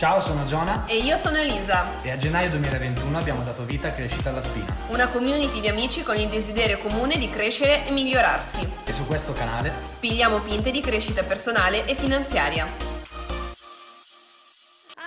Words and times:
Ciao, 0.00 0.18
sono 0.18 0.46
Giona 0.46 0.86
E 0.86 0.96
io 0.96 1.14
sono 1.18 1.36
Elisa, 1.36 2.02
e 2.02 2.10
a 2.10 2.16
gennaio 2.16 2.48
2021 2.48 3.18
abbiamo 3.18 3.42
dato 3.42 3.66
vita 3.66 3.88
a 3.88 3.90
Crescita 3.90 4.30
alla 4.30 4.40
Spina. 4.40 4.74
una 4.88 5.06
community 5.08 5.60
di 5.60 5.68
amici 5.68 6.02
con 6.02 6.16
il 6.16 6.30
desiderio 6.30 6.78
comune 6.78 7.18
di 7.18 7.28
crescere 7.28 7.86
e 7.86 7.90
migliorarsi. 7.90 8.66
E 8.86 8.92
su 8.92 9.06
questo 9.06 9.34
canale 9.34 9.74
Spigliamo 9.82 10.40
pinte 10.40 10.70
di 10.70 10.80
crescita 10.80 11.22
personale 11.22 11.84
e 11.86 11.94
finanziaria. 11.94 12.66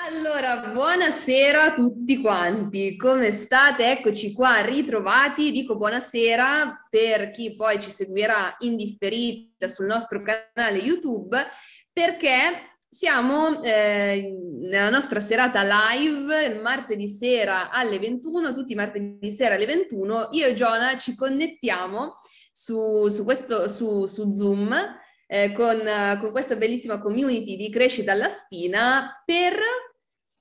Allora, 0.06 0.58
buonasera 0.58 1.64
a 1.64 1.74
tutti 1.74 2.22
quanti, 2.22 2.96
come 2.96 3.32
state? 3.32 3.90
Eccoci 3.90 4.32
qua 4.32 4.62
ritrovati, 4.62 5.50
dico 5.50 5.76
buonasera 5.76 6.86
per 6.88 7.32
chi 7.32 7.56
poi 7.56 7.82
ci 7.82 7.90
seguirà 7.90 8.58
in 8.60 8.76
differita 8.76 9.68
sul 9.68 9.88
nostro 9.88 10.22
canale 10.22 10.78
YouTube, 10.78 11.36
perché 11.92 12.73
siamo 12.94 13.64
eh, 13.64 14.38
nella 14.62 14.92
nostra 14.92 15.20
serata 15.20 15.64
live 15.64 16.46
il 16.46 16.62
martedì 16.62 17.08
sera 17.08 17.72
alle 17.72 17.98
21, 17.98 18.54
tutti 18.54 18.74
i 18.74 18.76
martedì 18.76 19.32
sera 19.32 19.56
alle 19.56 19.66
21, 19.66 20.30
io 20.34 20.46
e 20.46 20.54
Giona 20.54 20.96
ci 20.98 21.16
connettiamo 21.16 22.20
su, 22.52 23.08
su 23.08 23.24
questo, 23.24 23.68
su, 23.68 24.06
su 24.06 24.32
Zoom 24.32 24.76
eh, 25.26 25.54
con, 25.54 25.82
con 26.20 26.30
questa 26.30 26.56
bellissima 26.56 27.00
community 27.00 27.56
di 27.56 27.72
crescita 27.72 28.12
alla 28.12 28.30
spina 28.30 29.24
per, 29.26 29.58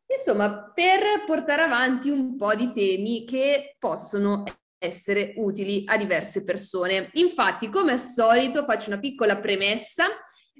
insomma, 0.06 0.70
per 0.74 1.24
portare 1.24 1.62
avanti 1.62 2.10
un 2.10 2.36
po' 2.36 2.54
di 2.54 2.70
temi 2.74 3.24
che 3.24 3.76
possono 3.78 4.44
essere 4.76 5.32
utili 5.36 5.84
a 5.86 5.96
diverse 5.96 6.44
persone. 6.44 7.08
Infatti, 7.14 7.70
come 7.70 7.92
al 7.92 8.00
solito, 8.00 8.64
faccio 8.64 8.90
una 8.90 8.98
piccola 8.98 9.38
premessa. 9.38 10.04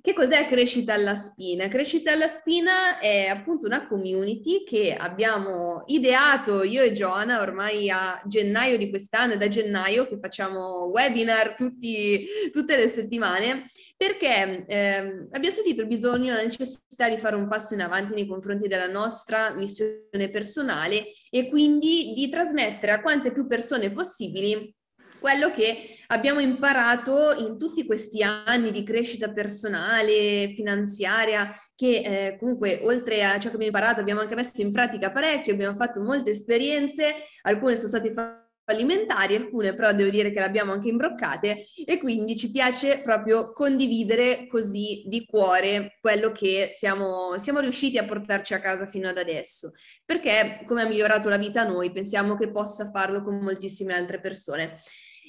Che 0.05 0.15
cos'è 0.15 0.47
Crescita 0.47 0.95
alla 0.95 1.15
Spina? 1.15 1.69
Crescita 1.69 2.11
alla 2.11 2.27
Spina 2.27 2.99
è 2.99 3.29
appunto 3.29 3.67
una 3.67 3.87
community 3.87 4.65
che 4.65 4.97
abbiamo 4.99 5.85
ideato 5.87 6.65
io 6.65 6.83
e 6.83 6.91
Giona 6.91 7.41
ormai 7.41 7.89
a 7.89 8.21
gennaio 8.27 8.77
di 8.79 8.91
quest'anno, 8.91 9.35
è 9.35 9.37
da 9.37 9.47
gennaio 9.47 10.09
che 10.09 10.19
facciamo 10.19 10.87
webinar 10.87 11.55
tutti, 11.55 12.27
tutte 12.51 12.77
le 12.77 12.89
settimane, 12.89 13.71
perché 13.97 14.65
eh, 14.67 15.29
abbiamo 15.31 15.55
sentito 15.55 15.83
il 15.83 15.87
bisogno, 15.87 16.35
la 16.35 16.43
necessità 16.43 17.09
di 17.09 17.17
fare 17.17 17.37
un 17.37 17.47
passo 17.47 17.75
in 17.75 17.83
avanti 17.83 18.13
nei 18.13 18.27
confronti 18.27 18.67
della 18.67 18.89
nostra 18.89 19.55
missione 19.55 20.31
personale 20.33 21.13
e 21.31 21.49
quindi 21.49 22.13
di 22.13 22.29
trasmettere 22.29 22.91
a 22.91 23.01
quante 23.01 23.31
più 23.31 23.47
persone 23.47 23.93
possibili 23.93 24.75
quello 25.23 25.51
che 25.53 25.97
abbiamo 26.09 26.41
imparato 26.41 27.35
in 27.39 27.57
tutti 27.57 27.87
questi 27.87 28.23
anni 28.23 28.71
di 28.73 28.83
crescita 28.83 29.31
personale, 29.31 30.53
finanziaria, 30.55 31.57
che 31.75 32.03
eh, 32.05 32.37
comunque 32.39 32.81
oltre 32.83 33.25
a 33.25 33.39
ciò 33.39 33.49
che 33.49 33.55
abbiamo 33.55 33.65
imparato 33.65 34.01
abbiamo 34.01 34.21
anche 34.21 34.35
messo 34.35 34.61
in 34.61 34.73
pratica 34.73 35.11
parecchio, 35.11 35.55
abbiamo 35.55 35.77
fatto 35.77 36.03
molte 36.03 36.31
esperienze, 36.31 37.15
alcune 37.43 37.77
sono 37.77 37.89
state 37.89 38.13
fallimentari, 38.65 39.35
alcune 39.35 39.75
però 39.75 39.93
devo 39.93 40.11
dire 40.11 40.31
che 40.31 40.39
le 40.39 40.45
abbiamo 40.45 40.73
anche 40.73 40.89
imbroccate 40.89 41.67
e 41.85 41.99
quindi 41.99 42.37
ci 42.37 42.51
piace 42.51 43.01
proprio 43.01 43.53
condividere 43.53 44.47
così 44.47 45.03
di 45.07 45.25
cuore 45.25 45.99
quello 46.01 46.31
che 46.31 46.69
siamo, 46.73 47.37
siamo 47.39 47.61
riusciti 47.61 47.99
a 47.99 48.05
portarci 48.05 48.55
a 48.55 48.61
casa 48.61 48.87
fino 48.87 49.09
ad 49.09 49.19
adesso, 49.19 49.73
perché 50.05 50.63
come 50.67 50.83
ha 50.83 50.87
migliorato 50.87 51.29
la 51.29 51.39
vita 51.39 51.63
a 51.63 51.69
noi 51.69 51.91
pensiamo 51.91 52.37
che 52.37 52.51
possa 52.51 52.91
farlo 52.91 53.23
con 53.23 53.39
moltissime 53.39 53.95
altre 53.95 54.21
persone. 54.21 54.79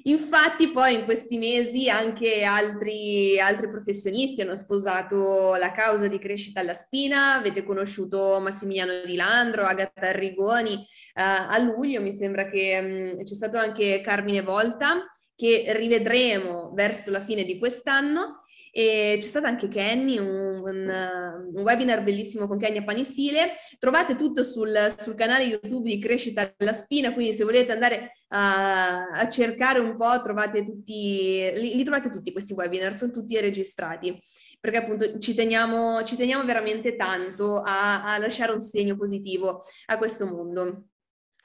Infatti 0.05 0.71
poi 0.71 0.95
in 0.95 1.05
questi 1.05 1.37
mesi 1.37 1.89
anche 1.89 2.43
altri, 2.43 3.39
altri, 3.39 3.69
professionisti 3.69 4.41
hanno 4.41 4.55
sposato 4.55 5.55
la 5.55 5.71
causa 5.71 6.07
di 6.07 6.19
crescita 6.19 6.59
alla 6.59 6.73
spina, 6.73 7.35
avete 7.35 7.63
conosciuto 7.63 8.39
Massimiliano 8.41 9.03
Di 9.05 9.15
Landro, 9.15 9.63
Agatha 9.63 10.09
Arrigoni, 10.09 10.73
eh, 10.73 10.85
a 11.13 11.57
luglio. 11.59 12.01
Mi 12.01 12.11
sembra 12.11 12.49
che 12.49 12.81
mh, 12.81 13.19
mm, 13.19 13.23
c'è 13.23 13.33
stato 13.33 13.57
anche 13.57 14.01
Carmine 14.01 14.41
Volta 14.41 15.09
che 15.35 15.65
rivedremo 15.67 16.71
verso 16.73 17.09
la 17.09 17.21
fine 17.21 17.43
di 17.43 17.58
quest'anno 17.58 18.42
e 18.76 19.20
c'è 19.22 19.28
stato 19.28 19.45
anche 19.45 19.67
Kenny, 19.67 20.17
un, 20.17 20.64
un, 20.66 21.52
un, 21.54 21.61
webinar 21.61 22.02
bellissimo 22.02 22.48
con 22.48 22.58
Kenny 22.58 22.78
a 22.78 22.84
Panisile. 22.84 23.52
Trovate 23.78 24.16
tutto 24.16 24.44
sul, 24.44 24.92
sul, 24.98 25.14
canale 25.14 25.44
YouTube 25.44 25.88
di 25.88 26.00
Crescita 26.00 26.52
alla 26.58 26.73
Spina, 26.73 27.14
quindi 27.14 27.36
se 27.36 27.44
volete 27.44 27.72
andare 27.72 28.14
a, 28.30 29.10
a 29.10 29.30
cercare 29.30 29.78
un 29.78 29.95
po', 29.95 30.20
trovate 30.23 30.64
tutti, 30.64 31.52
li, 31.54 31.76
li, 31.76 31.84
trovate 31.84 32.10
tutti 32.10 32.32
questi 32.32 32.54
webinar, 32.54 32.95
sono 32.95 33.11
tutti 33.11 33.39
registrati, 33.39 34.20
perché 34.60 34.78
appunto 34.78 35.20
ci 35.20 35.36
teniamo, 35.36 36.02
ci 36.02 36.16
teniamo 36.16 36.44
veramente 36.44 36.95
tanto 36.95 37.61
a, 37.61 38.11
a 38.11 38.17
lasciare 38.17 38.54
un 38.54 38.60
segno 38.60 38.98
positivo 38.98 39.61
a 39.86 40.00
questo 40.00 40.26
mondo. 40.26 40.86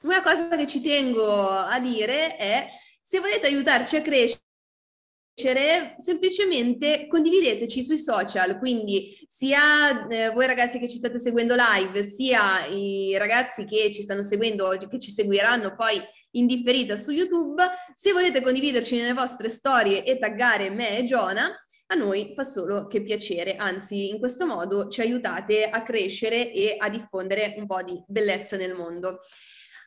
Una 0.01 0.23
cosa 0.23 0.57
che 0.57 0.65
ci 0.65 0.81
tengo 0.81 1.47
a 1.47 1.79
dire 1.79 2.37
è 2.37 2.65
se 3.03 3.19
volete 3.19 3.45
aiutarci 3.45 3.97
a 3.97 4.01
crescere, 4.01 4.47
semplicemente 5.97 7.07
condivideteci 7.07 7.81
sui 7.81 7.97
social, 7.97 8.57
quindi 8.57 9.17
sia 9.27 10.07
eh, 10.07 10.31
voi 10.31 10.45
ragazzi 10.45 10.79
che 10.79 10.89
ci 10.89 10.97
state 10.97 11.17
seguendo 11.19 11.55
live, 11.55 12.03
sia 12.03 12.65
i 12.65 13.17
ragazzi 13.17 13.63
che 13.63 13.91
ci 13.93 14.01
stanno 14.01 14.23
seguendo 14.23 14.67
che 14.69 14.99
ci 14.99 15.11
seguiranno 15.11 15.75
poi 15.75 16.01
in 16.31 16.45
differita 16.45 16.95
su 16.95 17.11
YouTube, 17.11 17.63
se 17.93 18.11
volete 18.11 18.41
condividerci 18.41 18.97
nelle 18.97 19.13
vostre 19.13 19.49
storie 19.49 20.03
e 20.03 20.17
taggare 20.17 20.69
me 20.69 20.97
e 20.97 21.03
Giona, 21.03 21.51
a 21.91 21.95
noi 21.95 22.31
fa 22.35 22.43
solo 22.43 22.85
che 22.87 23.01
piacere, 23.01 23.55
anzi 23.55 24.09
in 24.09 24.19
questo 24.19 24.45
modo 24.45 24.87
ci 24.89 25.01
aiutate 25.01 25.69
a 25.69 25.81
crescere 25.81 26.51
e 26.51 26.75
a 26.77 26.89
diffondere 26.89 27.55
un 27.57 27.65
po' 27.65 27.81
di 27.81 27.99
bellezza 28.05 28.57
nel 28.57 28.75
mondo. 28.75 29.21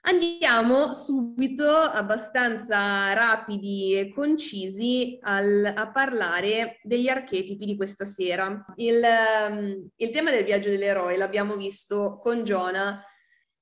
Andiamo 0.05 0.93
subito, 0.95 1.69
abbastanza 1.69 3.13
rapidi 3.13 3.97
e 3.97 4.13
concisi, 4.13 5.17
al, 5.23 5.73
a 5.77 5.93
parlare 5.93 6.81
degli 6.83 7.09
archetipi 7.09 7.65
di 7.65 7.77
questa 7.77 8.05
sera. 8.05 8.65
Il, 8.77 9.01
um, 9.49 9.89
il 9.95 10.11
tema 10.11 10.33
del 10.33 10.45
viaggio 10.45 10.71
dell'eroe 10.71 11.17
l'abbiamo 11.17 11.55
visto 11.55 12.19
con 12.21 12.43
Giona 12.43 13.01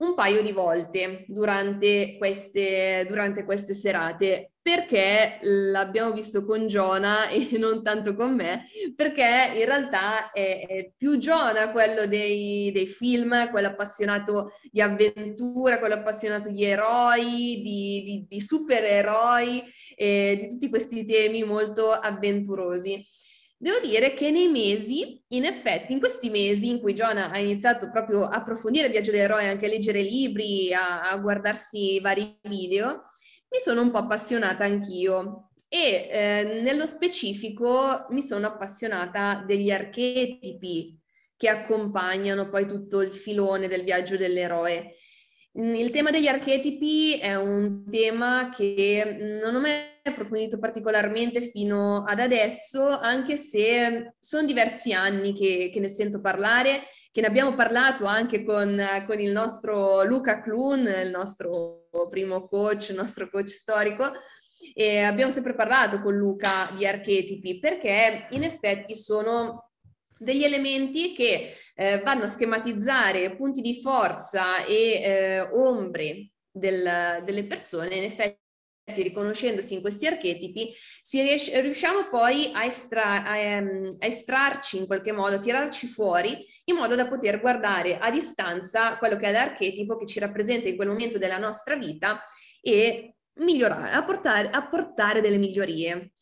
un 0.01 0.15
paio 0.15 0.43
di 0.43 0.53
volte 0.53 1.25
durante 1.29 2.17
queste, 2.19 3.05
durante 3.09 3.45
queste 3.45 3.75
serate 3.75 4.53
perché 4.63 5.39
l'abbiamo 5.41 6.13
visto 6.13 6.45
con 6.45 6.67
Giona 6.67 7.29
e 7.29 7.49
non 7.59 7.83
tanto 7.83 8.15
con 8.15 8.35
me, 8.35 8.67
perché 8.95 9.53
in 9.57 9.65
realtà 9.65 10.31
è, 10.33 10.67
è 10.67 10.93
più 10.97 11.19
Giona 11.19 11.71
quello 11.73 12.07
dei, 12.07 12.71
dei, 12.71 12.87
film, 12.87 13.51
quello 13.51 13.69
appassionato 13.69 14.53
di 14.71 14.83
avventura, 14.83 15.79
quello 15.79 15.95
appassionato 15.95 16.51
di 16.51 16.65
eroi, 16.65 17.61
di, 17.63 18.03
di, 18.05 18.27
di 18.29 18.41
supereroi, 18.41 19.65
e 19.97 20.39
di 20.41 20.49
tutti 20.49 20.71
questi 20.71 21.05
temi 21.05 21.43
molto 21.43 21.91
avventurosi. 21.91 23.05
Devo 23.63 23.79
dire 23.81 24.15
che 24.15 24.31
nei 24.31 24.49
mesi, 24.49 25.23
in 25.29 25.45
effetti, 25.45 25.93
in 25.93 25.99
questi 25.99 26.31
mesi 26.31 26.71
in 26.71 26.81
cui 26.81 26.95
Giona 26.95 27.31
ha 27.31 27.39
iniziato 27.39 27.91
proprio 27.91 28.23
a 28.23 28.39
approfondire 28.39 28.87
il 28.87 28.93
viaggio 28.93 29.11
dell'eroe, 29.11 29.49
anche 29.49 29.67
a 29.67 29.69
leggere 29.69 30.01
libri, 30.01 30.73
a, 30.73 31.03
a 31.03 31.15
guardarsi 31.19 32.01
vari 32.01 32.39
video, 32.45 33.11
mi 33.51 33.59
sono 33.63 33.83
un 33.83 33.91
po' 33.91 33.99
appassionata 33.99 34.65
anch'io 34.65 35.51
e 35.69 36.09
eh, 36.11 36.61
nello 36.63 36.87
specifico 36.87 38.07
mi 38.09 38.23
sono 38.23 38.47
appassionata 38.47 39.45
degli 39.47 39.71
archetipi 39.71 40.99
che 41.37 41.49
accompagnano 41.51 42.49
poi 42.49 42.67
tutto 42.67 43.03
il 43.03 43.13
filone 43.13 43.69
del 43.69 43.85
viaggio 43.85 44.17
dell'eroe. 44.17 44.95
Il 45.53 45.91
tema 45.91 46.11
degli 46.11 46.29
archetipi 46.29 47.19
è 47.19 47.35
un 47.35 47.85
tema 47.91 48.49
che 48.49 49.39
non 49.43 49.55
ho 49.55 49.61
mai 49.61 49.90
approfondito 50.09 50.59
particolarmente 50.59 51.43
fino 51.43 52.05
ad 52.05 52.21
adesso, 52.21 52.87
anche 52.89 53.37
se 53.37 54.15
sono 54.19 54.47
diversi 54.47 54.93
anni 54.93 55.35
che, 55.35 55.71
che 55.73 55.81
ne 55.81 55.89
sento 55.89 56.21
parlare, 56.21 56.83
che 57.13 57.21
ne 57.21 57.27
abbiamo 57.27 57.55
parlato 57.55 58.05
anche 58.05 58.45
con, 58.45 58.81
con 59.07 59.21
il 59.21 59.31
nostro 59.31 60.03
Luca 60.05 60.41
Clun, 60.41 60.87
il 60.87 61.11
nostro 61.11 61.89
primo 62.09 62.47
coach, 62.47 62.91
il 62.91 62.97
nostro 62.97 63.29
coach 63.29 63.49
storico, 63.49 64.13
e 64.75 64.99
abbiamo 64.99 65.31
sempre 65.31 65.55
parlato 65.55 66.01
con 66.01 66.15
Luca 66.15 66.71
di 66.77 66.87
archetipi 66.87 67.59
perché 67.59 68.27
in 68.31 68.45
effetti 68.45 68.95
sono 68.95 69.71
degli 70.19 70.45
elementi 70.45 71.13
che 71.13 71.55
eh, 71.75 72.01
vanno 72.01 72.25
a 72.25 72.29
schematizzare 72.29 73.35
punti 73.37 73.63
di 73.63 73.81
forza 73.81 74.65
e 74.67 75.01
eh, 75.03 75.41
ombre 75.41 76.33
del, 76.51 77.23
delle 77.25 77.47
persone, 77.47 77.95
in 77.95 78.05
effetti 78.05 78.40
riconoscendosi 78.97 79.75
in 79.75 79.81
questi 79.81 80.07
archetipi, 80.07 80.73
riesce, 81.13 81.61
riusciamo 81.61 82.09
poi 82.09 82.51
a, 82.53 82.65
estra, 82.65 83.25
a, 83.25 83.37
ehm, 83.37 83.97
a, 83.99 84.07
estrarci 84.07 84.79
in 84.79 84.87
qualche 84.87 85.13
modo, 85.13 85.37
a 85.37 85.39
tirarci 85.39 85.87
fuori, 85.87 86.45
in 86.65 86.77
modo 86.77 86.95
da 86.95 87.09
poter 87.09 87.41
guardare 87.41 87.99
a 87.99 88.11
distanza 88.11 88.97
quello 88.99 89.17
che 89.17 89.27
è 89.27 89.33
l'archetipo 89.33 89.97
che 89.97 90.07
ci 90.07 90.19
rappresenta 90.19 90.69
in 90.69 90.77
quel 90.77 90.89
momento 90.89 91.19
della 91.19 91.39
nostra 91.39 91.77
vita 91.77 92.23
e 92.61 93.15
migliorare, 93.35 93.93
apportare, 93.93 94.51
apportare 94.51 95.21
delle 95.21 95.39
migliorie. 95.39 96.13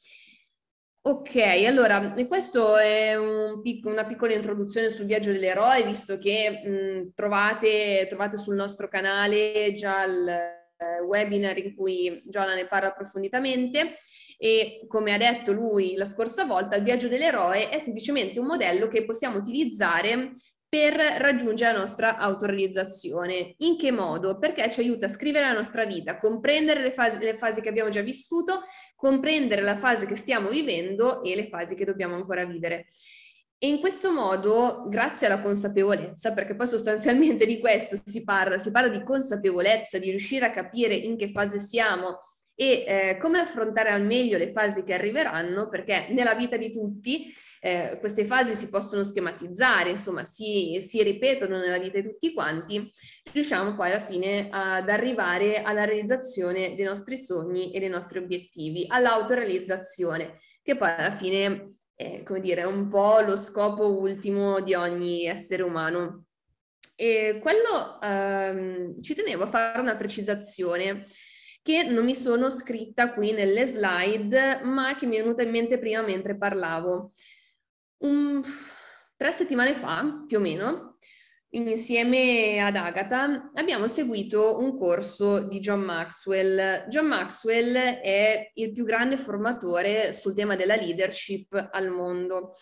Ok, 1.01 1.37
allora 1.67 2.13
questo 2.27 2.77
è 2.77 3.17
un 3.17 3.63
pic- 3.63 3.87
una 3.87 4.05
piccola 4.05 4.35
introduzione 4.35 4.91
sul 4.91 5.07
viaggio 5.07 5.33
dell'eroe, 5.33 5.85
visto 5.85 6.19
che 6.19 6.61
mh, 6.63 7.13
trovate, 7.15 8.05
trovate, 8.09 8.37
sul 8.37 8.57
nostro 8.57 8.89
canale 8.89 9.73
già 9.75 10.05
il 10.05 10.58
webinar 11.07 11.59
in 11.59 11.75
cui 11.75 12.23
Giona 12.27 12.55
ne 12.55 12.67
parla 12.67 12.89
approfonditamente 12.89 13.99
e 14.37 14.85
come 14.87 15.13
ha 15.13 15.19
detto 15.19 15.53
lui 15.53 15.97
la 15.97 16.05
scorsa 16.05 16.45
volta, 16.45 16.77
il 16.77 16.85
viaggio 16.85 17.09
dell'eroe 17.09 17.69
è 17.71 17.79
semplicemente 17.81 18.39
un 18.39 18.47
modello 18.47 18.87
che 18.87 19.05
possiamo 19.05 19.39
utilizzare 19.39 20.33
per 20.69 20.95
raggiungere 20.95 21.73
la 21.73 21.79
nostra 21.79 22.19
autorealizzazione. 22.19 23.55
In 23.59 23.79
che 23.79 23.91
modo? 23.91 24.39
Perché 24.39 24.71
ci 24.71 24.81
aiuta 24.81 25.07
a 25.07 25.09
scrivere 25.09 25.47
la 25.47 25.55
nostra 25.55 25.87
vita, 25.87 26.19
comprendere 26.19 26.83
le 26.83 26.93
fasi, 26.93 27.19
le 27.19 27.39
fasi 27.39 27.63
che 27.63 27.71
abbiamo 27.71 27.89
già 27.89 28.03
vissuto, 28.03 28.61
comprendere 28.95 29.63
la 29.63 29.77
fase 29.77 30.05
che 30.05 30.15
stiamo 30.15 30.51
vivendo 30.51 31.23
e 31.23 31.35
le 31.35 31.49
fasi 31.49 31.75
che 31.75 31.87
dobbiamo 31.87 32.17
ancora 32.17 32.45
vivere. 32.45 32.89
E 33.61 33.67
in 33.67 33.81
questo 33.81 34.13
modo, 34.13 34.87
grazie 34.89 35.27
alla 35.27 35.43
consapevolezza, 35.43 36.33
perché 36.33 36.55
poi 36.55 36.69
sostanzialmente 36.69 37.45
di 37.45 37.59
questo 37.59 37.99
si 38.05 38.23
parla, 38.23 38.57
si 38.57 38.71
parla 38.71 38.89
di 38.89 39.03
consapevolezza, 39.03 39.99
di 39.99 40.11
riuscire 40.11 40.47
a 40.47 40.51
capire 40.51 40.95
in 40.95 41.17
che 41.17 41.29
fase 41.29 41.59
siamo 41.59 42.21
e 42.55 42.85
eh, 42.87 43.19
come 43.19 43.39
affrontare 43.39 43.91
al 43.91 44.03
meglio 44.03 44.39
le 44.39 44.51
fasi 44.51 44.85
che 44.85 44.95
arriveranno, 44.95 45.69
perché 45.69 46.07
nella 46.11 46.35
vita 46.35 46.57
di 46.57 46.73
tutti 46.73 47.33
eh, 47.61 47.97
queste 47.99 48.25
fasi 48.25 48.55
si 48.55 48.69
possono 48.69 49.03
schematizzare, 49.03 49.91
insomma 49.91 50.25
si, 50.25 50.79
si, 50.81 51.03
ripetono 51.03 51.59
nella 51.59 51.79
vita 51.79 52.01
di 52.01 52.09
tutti 52.09 52.33
quanti, 52.33 52.89
riusciamo 53.33 53.75
poi 53.75 53.91
alla 53.91 54.01
fine 54.01 54.49
ad 54.51 54.89
arrivare 54.89 55.63
alla 55.63 55.85
realizzazione 55.85 56.75
dei 56.75 56.85
nostri 56.85 57.17
sogni 57.17 57.73
e 57.73 57.81
dei 57.81 57.89
nostri 57.89 58.19
obiettivi, 58.19 58.85
all'autorealizzazione, 58.89 60.39
che 60.63 60.77
poi 60.77 60.91
alla 60.91 61.11
fine 61.11 61.78
è, 61.99 62.23
come 62.23 62.39
dire, 62.39 62.63
un 62.63 62.87
po' 62.87 63.19
lo 63.19 63.35
scopo 63.35 63.99
ultimo 63.99 64.61
di 64.61 64.73
ogni 64.75 65.27
essere 65.27 65.65
umano. 65.65 66.27
E 66.95 67.41
quello 67.43 68.01
ehm, 68.01 69.03
ci 69.03 69.17
tenevo 69.17 69.43
a 69.43 69.47
fare 69.49 69.81
una 69.81 69.97
precisazione 69.97 71.07
che 71.61 71.83
non 71.83 72.05
mi 72.05 72.15
sono 72.15 72.51
scritta 72.51 73.13
qui 73.13 73.33
nelle 73.33 73.67
slide, 73.67 74.61
ma 74.63 74.95
che 74.95 75.07
mi 75.07 75.17
è 75.17 75.23
venuta 75.23 75.43
in 75.43 75.51
mente 75.51 75.81
prima 75.81 76.01
mentre 76.03 76.39
parlavo. 76.39 77.15
Un, 78.05 78.43
tre 79.17 79.33
settimane 79.33 79.75
fa, 79.75 80.25
più 80.25 80.39
o 80.39 80.41
meno, 80.41 80.88
insieme 81.51 82.61
ad 82.61 82.77
Agatha, 82.77 83.51
abbiamo 83.55 83.87
seguito 83.87 84.59
un 84.59 84.77
corso 84.77 85.41
di 85.41 85.61
John 85.61 85.81
Maxwell. 85.81 86.87
John 86.89 87.07
Maxwell 87.07 87.75
è 87.75 88.51
il 88.55 88.73
più 88.73 88.85
grande 88.85 89.17
formatore 89.17 90.13
sul 90.13 90.35
tema 90.35 90.57
della 90.57 90.77
leadership 90.77 91.69
al 91.73 91.91
mondo. 91.91 92.55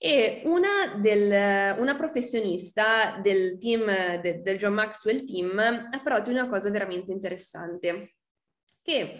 E 0.00 0.42
una, 0.44 0.94
del, 0.96 1.76
una 1.80 1.96
professionista 1.96 3.18
del 3.20 3.58
team, 3.58 4.20
de, 4.20 4.42
del 4.42 4.56
John 4.56 4.74
Maxwell 4.74 5.24
team, 5.24 5.58
ha 5.58 6.00
parlato 6.00 6.30
di 6.30 6.36
una 6.36 6.48
cosa 6.48 6.70
veramente 6.70 7.10
interessante, 7.10 8.14
che 8.80 9.18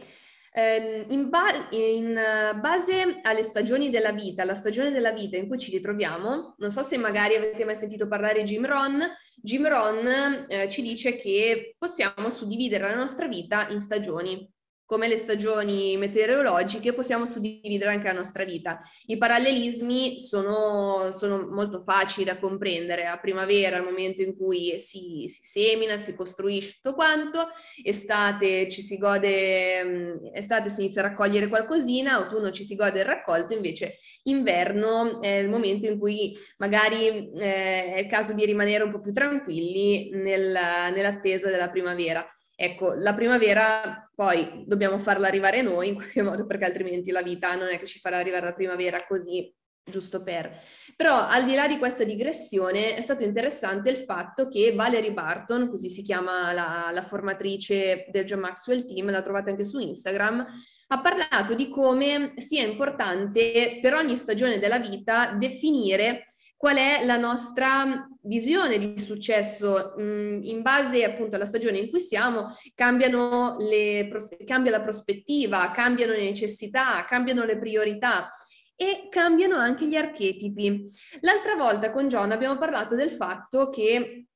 Ehm, 0.59 1.05
in, 1.11 1.29
ba- 1.29 1.69
in, 1.71 2.21
base 2.61 3.21
alle 3.23 3.45
stagioni 3.45 3.91
della 3.91 4.11
vita, 4.11 4.43
alla 4.43 4.55
stagione 4.55 4.91
della 4.91 5.13
vita 5.13 5.37
in 5.37 5.47
cui 5.47 5.57
ci 5.57 5.71
ritroviamo, 5.71 6.57
non 6.59 6.71
so 6.71 6.83
se 6.83 6.97
magari 6.99 7.37
avete 7.37 7.65
mai 7.65 7.77
sentito 7.77 8.09
parlare 8.09 8.43
Jim 8.43 8.67
Ron, 8.67 9.01
Jim 9.37 9.69
Ron 9.69 10.47
eh, 10.49 10.69
ci 10.69 10.83
dice 10.83 11.15
che 11.15 11.77
possiamo 11.79 12.29
suddividere 12.29 12.89
la 12.89 12.97
nostra 12.97 13.29
vita 13.29 13.69
in 13.69 13.79
stagioni 13.79 14.51
come 14.89 15.07
le 15.07 15.19
stagioni 15.19 15.99
meteorologiche, 15.99 16.95
possiamo 16.95 17.27
suddividere 17.27 17.91
anche 17.91 18.07
la 18.07 18.15
nostra 18.15 18.45
vita. 18.45 18.81
I 19.05 19.19
parallelismi 19.19 20.19
sono, 20.19 21.11
sono 21.13 21.47
molto 21.47 21.83
facili 21.83 22.25
da 22.25 22.39
comprendere. 22.39 23.05
A 23.05 23.19
primavera, 23.19 23.77
il 23.77 23.83
momento 23.83 24.23
in 24.23 24.35
cui 24.35 24.79
si, 24.79 25.25
si, 25.27 25.43
semina, 25.43 25.99
si 25.99 26.15
costruisce 26.15 26.79
tutto 26.81 26.95
quanto, 26.95 27.49
estate 27.85 28.67
ci 28.71 28.81
si 28.81 28.97
gode, 28.97 30.33
estate 30.33 30.71
si 30.71 30.81
inizia 30.81 31.03
a 31.03 31.09
raccogliere 31.09 31.49
qualcosina, 31.49 32.15
autunno 32.15 32.51
ci 32.51 32.65
si 32.65 32.75
gode 32.75 33.01
il 33.01 33.05
raccolto, 33.05 33.53
invece 33.53 33.99
inverno 34.23 35.21
è 35.21 35.35
il 35.37 35.51
momento 35.51 35.85
in 35.85 35.99
cui 35.99 36.35
magari 36.57 37.31
eh, 37.35 37.93
è 37.93 37.99
il 37.99 38.07
caso 38.07 38.33
di 38.33 38.47
rimanere 38.47 38.85
un 38.85 38.91
po' 38.91 39.01
più 39.01 39.13
tranquilli 39.13 40.09
nel, 40.15 40.51
nell'attesa 40.95 41.51
della 41.51 41.69
primavera. 41.69 42.27
Ecco, 42.61 42.95
la 42.95 43.15
primavera 43.15 44.11
poi 44.13 44.65
dobbiamo 44.67 44.99
farla 44.99 45.29
arrivare 45.29 45.63
noi 45.63 45.91
in 45.91 45.95
qualche 45.95 46.23
modo 46.27 46.45
perché 46.45 46.65
altrimenti 46.65 47.13
la 47.13 47.23
vita 47.23 47.55
non 47.55 47.69
è 47.69 47.79
che 47.79 47.87
ci 47.87 48.01
farà 48.01 48.19
arrivare 48.19 48.47
la 48.47 48.53
primavera 48.53 48.99
così 49.07 49.55
giusto 49.89 50.25
per. 50.25 50.61
Però 50.97 51.29
al 51.29 51.45
di 51.45 51.55
là 51.55 51.69
di 51.69 51.79
questa 51.79 52.03
digressione 52.03 52.97
è 52.97 53.01
stato 53.01 53.23
interessante 53.23 53.91
il 53.91 53.97
fatto 53.97 54.49
che 54.49 54.75
Valerie 54.75 55.13
Barton, 55.13 55.69
così 55.69 55.89
si 55.89 56.03
chiama 56.03 56.53
la, 56.53 56.91
la 56.93 57.03
formatrice 57.03 58.07
del 58.11 58.25
John 58.25 58.41
Maxwell 58.41 58.85
Team, 58.85 59.09
la 59.09 59.23
trovate 59.23 59.51
anche 59.51 59.65
su 59.65 59.79
Instagram, 59.79 60.45
ha 60.89 61.01
parlato 61.01 61.55
di 61.55 61.69
come 61.69 62.33
sia 62.39 62.67
importante 62.67 63.79
per 63.81 63.95
ogni 63.95 64.17
stagione 64.17 64.59
della 64.59 64.81
vita 64.81 65.33
definire 65.39 66.27
qual 66.59 66.77
è 66.77 67.05
la 67.05 67.17
nostra 67.17 68.07
visione 68.23 68.79
di 68.79 68.99
successo 68.99 69.95
mm, 69.99 70.43
in 70.43 70.61
base 70.61 71.05
appunto 71.05 71.37
alla 71.37 71.45
stagione 71.45 71.79
in 71.79 71.89
cui 71.89 72.01
siamo, 72.01 72.49
cambiano 72.75 73.57
le, 73.61 74.11
cambia 74.45 74.73
la 74.73 74.83
prospettiva, 74.83 75.71
cambiano 75.71 76.13
le 76.13 76.25
necessità, 76.25 77.05
cambiano 77.05 77.45
le 77.45 77.59
priorità 77.59 78.33
e 78.75 79.07
cambiano 79.09 79.55
anche 79.55 79.87
gli 79.87 79.95
archetipi. 79.95 80.89
L'altra 81.21 81.55
volta 81.55 81.93
con 81.93 82.09
John 82.09 82.33
abbiamo 82.33 82.59
parlato 82.59 82.97
del 82.97 83.13
fatto 83.13 83.69
che 83.69 84.27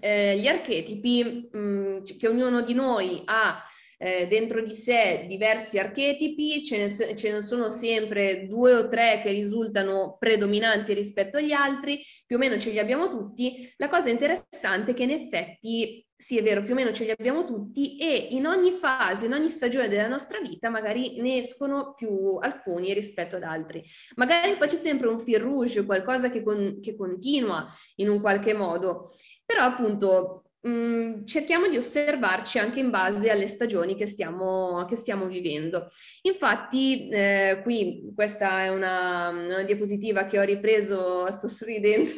eh, 0.00 0.38
gli 0.38 0.48
archetipi 0.48 1.48
mh, 1.52 1.58
mm, 1.58 2.02
che 2.18 2.28
ognuno 2.28 2.62
di 2.62 2.74
noi 2.74 3.22
ha 3.26 3.62
eh, 4.02 4.26
dentro 4.28 4.62
di 4.62 4.74
sé 4.74 5.26
diversi 5.28 5.78
archetipi, 5.78 6.64
ce 6.64 6.78
ne, 6.78 7.16
ce 7.16 7.32
ne, 7.32 7.42
sono 7.42 7.68
sempre 7.68 8.46
due 8.46 8.72
o 8.72 8.88
tre 8.88 9.20
che 9.22 9.30
risultano 9.30 10.16
predominanti 10.18 10.94
rispetto 10.94 11.36
agli 11.36 11.52
altri, 11.52 12.00
più 12.24 12.36
o 12.36 12.38
meno 12.38 12.58
ce 12.58 12.70
li 12.70 12.78
abbiamo 12.78 13.10
tutti. 13.10 13.70
La 13.76 13.90
cosa 13.90 14.08
interessante 14.08 14.92
è 14.92 14.94
che 14.94 15.02
in 15.02 15.10
effetti 15.10 16.02
sì, 16.16 16.38
è 16.38 16.42
vero, 16.42 16.62
più 16.62 16.72
o 16.72 16.76
meno 16.76 16.92
ce 16.92 17.04
li 17.04 17.10
abbiamo 17.10 17.44
tutti 17.44 17.96
e 17.96 18.28
in 18.32 18.46
ogni 18.46 18.72
fase, 18.72 19.26
in 19.26 19.32
ogni 19.32 19.48
stagione 19.48 19.88
della 19.88 20.06
nostra 20.06 20.38
vita 20.40 20.68
magari 20.68 21.18
ne 21.20 21.38
escono 21.38 21.94
più 21.94 22.36
alcuni 22.40 22.92
rispetto 22.92 23.36
ad 23.36 23.42
altri. 23.42 23.82
Magari 24.16 24.56
poi 24.56 24.68
c'è 24.68 24.76
sempre 24.76 25.08
un 25.08 25.18
fil 25.18 25.40
rouge, 25.40 25.84
qualcosa 25.84 26.30
che, 26.30 26.42
con, 26.42 26.78
che 26.80 26.94
continua 26.94 27.66
in 27.96 28.10
un 28.10 28.20
qualche 28.20 28.52
modo, 28.52 29.12
però 29.44 29.62
appunto 29.62 30.49
Mm, 30.68 31.24
cerchiamo 31.24 31.68
di 31.68 31.78
osservarci 31.78 32.58
anche 32.58 32.80
in 32.80 32.90
base 32.90 33.30
alle 33.30 33.46
stagioni 33.46 33.96
che 33.96 34.04
stiamo, 34.04 34.84
che 34.86 34.94
stiamo 34.94 35.26
vivendo. 35.26 35.88
Infatti, 36.22 37.08
eh, 37.08 37.60
qui 37.62 38.12
questa 38.14 38.64
è 38.64 38.68
una, 38.68 39.30
una, 39.30 39.62
diapositiva 39.62 40.24
che 40.26 40.38
ho 40.38 40.42
ripreso, 40.42 41.26
sto 41.32 41.48
sorridendo, 41.48 42.12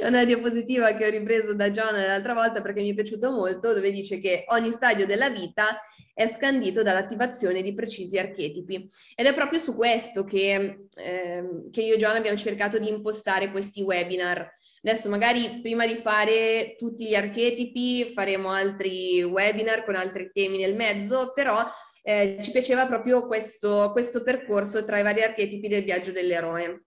è 0.00 0.06
una 0.06 0.24
diapositiva 0.24 0.94
che 0.94 1.06
ho 1.06 1.10
ripreso 1.10 1.54
da 1.54 1.70
John 1.70 1.92
l'altra 1.94 2.32
volta 2.32 2.62
perché 2.62 2.80
mi 2.80 2.92
è 2.92 2.94
piaciuto 2.94 3.30
molto, 3.30 3.74
dove 3.74 3.92
dice 3.92 4.18
che 4.18 4.44
ogni 4.48 4.72
stadio 4.72 5.04
della 5.04 5.28
vita 5.28 5.78
è 6.14 6.26
scandito 6.26 6.82
dall'attivazione 6.82 7.60
di 7.60 7.74
precisi 7.74 8.16
archetipi. 8.16 8.88
Ed 9.14 9.26
è 9.26 9.34
proprio 9.34 9.58
su 9.58 9.74
questo 9.76 10.24
che, 10.24 10.86
eh, 10.94 11.44
che 11.70 11.82
io 11.82 11.94
e 11.94 11.98
John 11.98 12.16
abbiamo 12.16 12.38
cercato 12.38 12.78
di 12.78 12.88
impostare 12.88 13.50
questi 13.50 13.82
webinar 13.82 14.50
Adesso 14.86 15.08
magari 15.08 15.60
prima 15.62 15.86
di 15.86 15.94
fare 15.94 16.74
tutti 16.76 17.06
gli 17.06 17.14
archetipi 17.14 18.12
faremo 18.12 18.50
altri 18.50 19.22
webinar 19.22 19.82
con 19.82 19.94
altri 19.94 20.30
temi 20.30 20.58
nel 20.58 20.74
mezzo, 20.74 21.32
però 21.32 21.64
eh, 22.02 22.36
ci 22.42 22.50
piaceva 22.50 22.86
proprio 22.86 23.26
questo, 23.26 23.88
questo 23.92 24.22
percorso 24.22 24.84
tra 24.84 24.98
i 24.98 25.02
vari 25.02 25.22
archetipi 25.22 25.68
del 25.68 25.84
viaggio 25.84 26.12
dell'eroe 26.12 26.84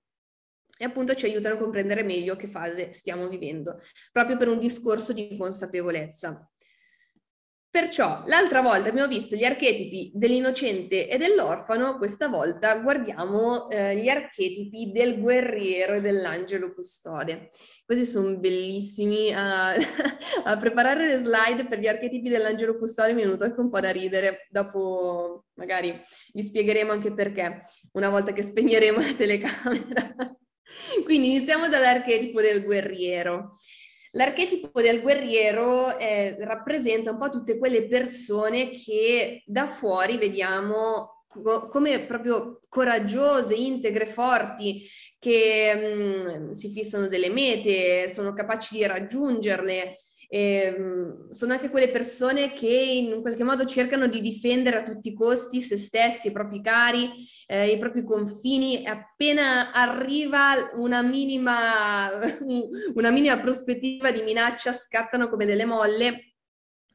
e 0.77 0.85
appunto 0.85 1.15
ci 1.15 1.25
aiutano 1.25 1.55
a 1.55 1.57
comprendere 1.57 2.03
meglio 2.03 2.35
che 2.35 2.45
fase 2.45 2.91
stiamo 2.91 3.27
vivendo, 3.27 3.79
proprio 4.11 4.37
per 4.37 4.47
un 4.47 4.59
discorso 4.59 5.11
di 5.11 5.35
consapevolezza. 5.35 6.47
Perciò 7.69 8.23
l'altra 8.25 8.61
volta 8.61 8.89
abbiamo 8.89 9.07
visto 9.07 9.35
gli 9.35 9.43
archetipi 9.43 10.11
dell'innocente 10.15 11.07
e 11.09 11.17
dell'orfano, 11.17 11.97
questa 11.97 12.27
volta 12.27 12.79
guardiamo 12.79 13.69
eh, 13.69 13.97
gli 13.97 14.09
archetipi 14.09 14.91
del 14.91 15.19
guerriero 15.19 15.95
e 15.95 16.01
dell'angelo 16.01 16.73
custode. 16.73 17.49
Questi 17.85 18.05
sono 18.05 18.35
bellissimi. 18.37 19.31
Uh, 19.31 19.35
a 20.43 20.57
preparare 20.57 21.07
le 21.07 21.17
slide 21.17 21.67
per 21.67 21.79
gli 21.79 21.87
archetipi 21.87 22.29
dell'angelo 22.29 22.77
custode 22.77 23.13
mi 23.13 23.21
è 23.21 23.25
venuto 23.25 23.43
anche 23.43 23.59
un 23.59 23.69
po' 23.69 23.79
da 23.79 23.91
ridere. 23.91 24.47
Dopo 24.49 25.45
magari 25.55 25.93
vi 26.33 26.41
spiegheremo 26.41 26.91
anche 26.91 27.13
perché, 27.13 27.63
una 27.93 28.09
volta 28.09 28.33
che 28.33 28.43
spegneremo 28.43 28.99
la 28.99 29.13
telecamera. 29.13 30.15
Quindi 31.03 31.35
iniziamo 31.35 31.69
dall'archetipo 31.69 32.41
del 32.41 32.63
guerriero. 32.63 33.57
L'archetipo 34.17 34.81
del 34.81 35.01
guerriero 35.01 35.95
eh, 35.95 36.35
rappresenta 36.39 37.11
un 37.11 37.19
po' 37.19 37.29
tutte 37.29 37.59
quelle 37.59 37.85
persone 37.85 38.71
che 38.71 39.43
da 39.45 39.67
fuori 39.67 40.17
vediamo 40.17 41.23
co- 41.27 41.67
come 41.67 42.03
proprio 42.07 42.61
coraggiose, 42.67 43.53
integre, 43.53 44.07
forti, 44.07 44.87
che 45.19 45.73
mh, 45.75 46.45
mm, 46.45 46.49
si 46.49 46.71
fissano 46.71 47.07
delle 47.07 47.29
mete, 47.29 48.09
sono 48.09 48.33
capaci 48.33 48.77
di 48.77 48.85
raggiungerle. 48.87 49.97
E, 50.29 50.75
mm, 50.77 51.29
sono 51.29 51.53
anche 51.53 51.69
quelle 51.69 51.89
persone 51.89 52.51
che 52.53 52.67
in 52.67 53.21
qualche 53.21 53.43
modo 53.43 53.65
cercano 53.65 54.07
di 54.07 54.19
difendere 54.19 54.77
a 54.77 54.83
tutti 54.83 55.09
i 55.09 55.13
costi 55.13 55.61
se 55.61 55.77
stessi, 55.77 56.27
i 56.27 56.31
propri 56.31 56.61
cari, 56.61 57.09
eh, 57.47 57.71
i 57.71 57.77
propri 57.77 58.03
confini. 58.03 58.85
Appena 58.85 59.71
arriva 59.71 60.71
una 60.75 61.01
minima, 61.01 62.09
una 62.95 63.11
minima 63.11 63.39
prospettiva 63.39 64.11
di 64.11 64.21
minaccia, 64.23 64.73
scattano 64.73 65.29
come 65.29 65.45
delle 65.45 65.65
molle 65.65 66.27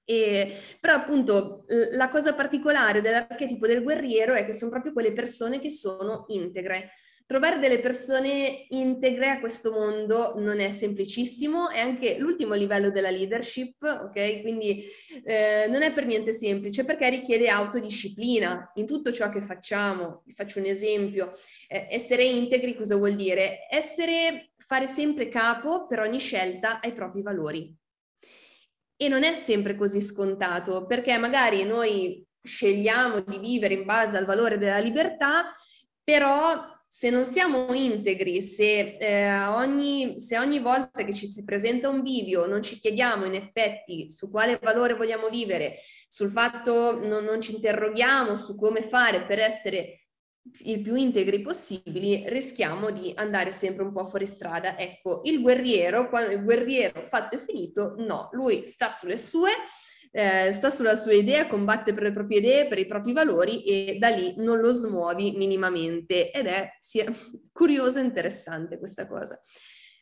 e, 0.04 0.58
però 0.80 0.94
appunto 0.94 1.64
la 1.92 2.08
cosa 2.08 2.34
particolare 2.34 3.00
dell'archetipo 3.00 3.66
del 3.66 3.82
guerriero 3.82 4.34
è 4.34 4.44
che 4.44 4.52
sono 4.52 4.70
proprio 4.70 4.92
quelle 4.92 5.12
persone 5.12 5.60
che 5.60 5.70
sono 5.70 6.24
integre. 6.28 6.90
Trovare 7.26 7.58
delle 7.58 7.78
persone 7.78 8.66
integre 8.70 9.30
a 9.30 9.40
questo 9.40 9.70
mondo 9.72 10.34
non 10.38 10.60
è 10.60 10.70
semplicissimo, 10.70 11.70
è 11.70 11.80
anche 11.80 12.18
l'ultimo 12.18 12.54
livello 12.54 12.90
della 12.90 13.10
leadership, 13.10 13.82
ok? 13.82 14.40
Quindi 14.40 14.84
eh, 15.24 15.66
non 15.68 15.82
è 15.82 15.92
per 15.92 16.06
niente 16.06 16.32
semplice 16.32 16.84
perché 16.84 17.08
richiede 17.08 17.48
autodisciplina 17.48 18.72
in 18.74 18.86
tutto 18.86 19.12
ciò 19.12 19.30
che 19.30 19.40
facciamo. 19.40 20.22
Vi 20.24 20.34
faccio 20.34 20.58
un 20.58 20.66
esempio. 20.66 21.32
Eh, 21.68 21.86
essere 21.90 22.24
integri 22.24 22.74
cosa 22.74 22.96
vuol 22.96 23.14
dire? 23.14 23.66
Essere, 23.70 24.52
fare 24.56 24.86
sempre 24.86 25.28
capo 25.28 25.86
per 25.86 26.00
ogni 26.00 26.18
scelta 26.18 26.80
ai 26.80 26.92
propri 26.92 27.22
valori. 27.22 27.74
E 28.96 29.08
non 29.08 29.22
è 29.22 29.34
sempre 29.34 29.74
così 29.74 30.00
scontato, 30.00 30.86
perché 30.86 31.16
magari 31.18 31.64
noi 31.64 32.24
scegliamo 32.42 33.20
di 33.20 33.38
vivere 33.38 33.74
in 33.74 33.84
base 33.84 34.16
al 34.16 34.24
valore 34.24 34.58
della 34.58 34.78
libertà, 34.78 35.54
però 36.04 36.71
se 36.94 37.08
non 37.08 37.24
siamo 37.24 37.72
integri, 37.72 38.42
se, 38.42 38.98
eh, 38.98 39.44
ogni, 39.46 40.20
se 40.20 40.38
ogni 40.38 40.60
volta 40.60 41.02
che 41.02 41.14
ci 41.14 41.26
si 41.26 41.42
presenta 41.42 41.88
un 41.88 42.02
video 42.02 42.44
non 42.44 42.60
ci 42.60 42.76
chiediamo 42.76 43.24
in 43.24 43.32
effetti 43.32 44.10
su 44.10 44.30
quale 44.30 44.58
valore 44.60 44.92
vogliamo 44.92 45.30
vivere, 45.30 45.76
sul 46.06 46.30
fatto 46.30 47.00
non, 47.02 47.24
non 47.24 47.40
ci 47.40 47.54
interroghiamo 47.54 48.36
su 48.36 48.56
come 48.56 48.82
fare 48.82 49.24
per 49.24 49.38
essere 49.38 50.08
il 50.64 50.82
più 50.82 50.94
integri 50.94 51.40
possibili, 51.40 52.24
rischiamo 52.28 52.90
di 52.90 53.10
andare 53.16 53.52
sempre 53.52 53.84
un 53.84 53.92
po' 53.94 54.04
fuori 54.04 54.26
strada. 54.26 54.76
Ecco, 54.76 55.22
il 55.24 55.40
guerriero, 55.40 56.10
il 56.30 56.42
guerriero 56.44 57.02
fatto 57.04 57.36
e 57.36 57.40
finito, 57.40 57.94
no, 58.00 58.28
lui 58.32 58.66
sta 58.66 58.90
sulle 58.90 59.16
sue, 59.16 59.50
eh, 60.14 60.52
sta 60.52 60.68
sulla 60.68 60.94
sua 60.94 61.14
idea, 61.14 61.46
combatte 61.46 61.94
per 61.94 62.02
le 62.02 62.12
proprie 62.12 62.38
idee, 62.38 62.68
per 62.68 62.78
i 62.78 62.86
propri 62.86 63.12
valori 63.12 63.64
e 63.64 63.96
da 63.98 64.10
lì 64.10 64.34
non 64.36 64.60
lo 64.60 64.70
smuovi 64.70 65.32
minimamente 65.32 66.30
ed 66.30 66.46
è 66.46 66.76
sia, 66.78 67.06
curiosa 67.50 68.00
e 68.00 68.04
interessante 68.04 68.78
questa 68.78 69.08
cosa. 69.08 69.40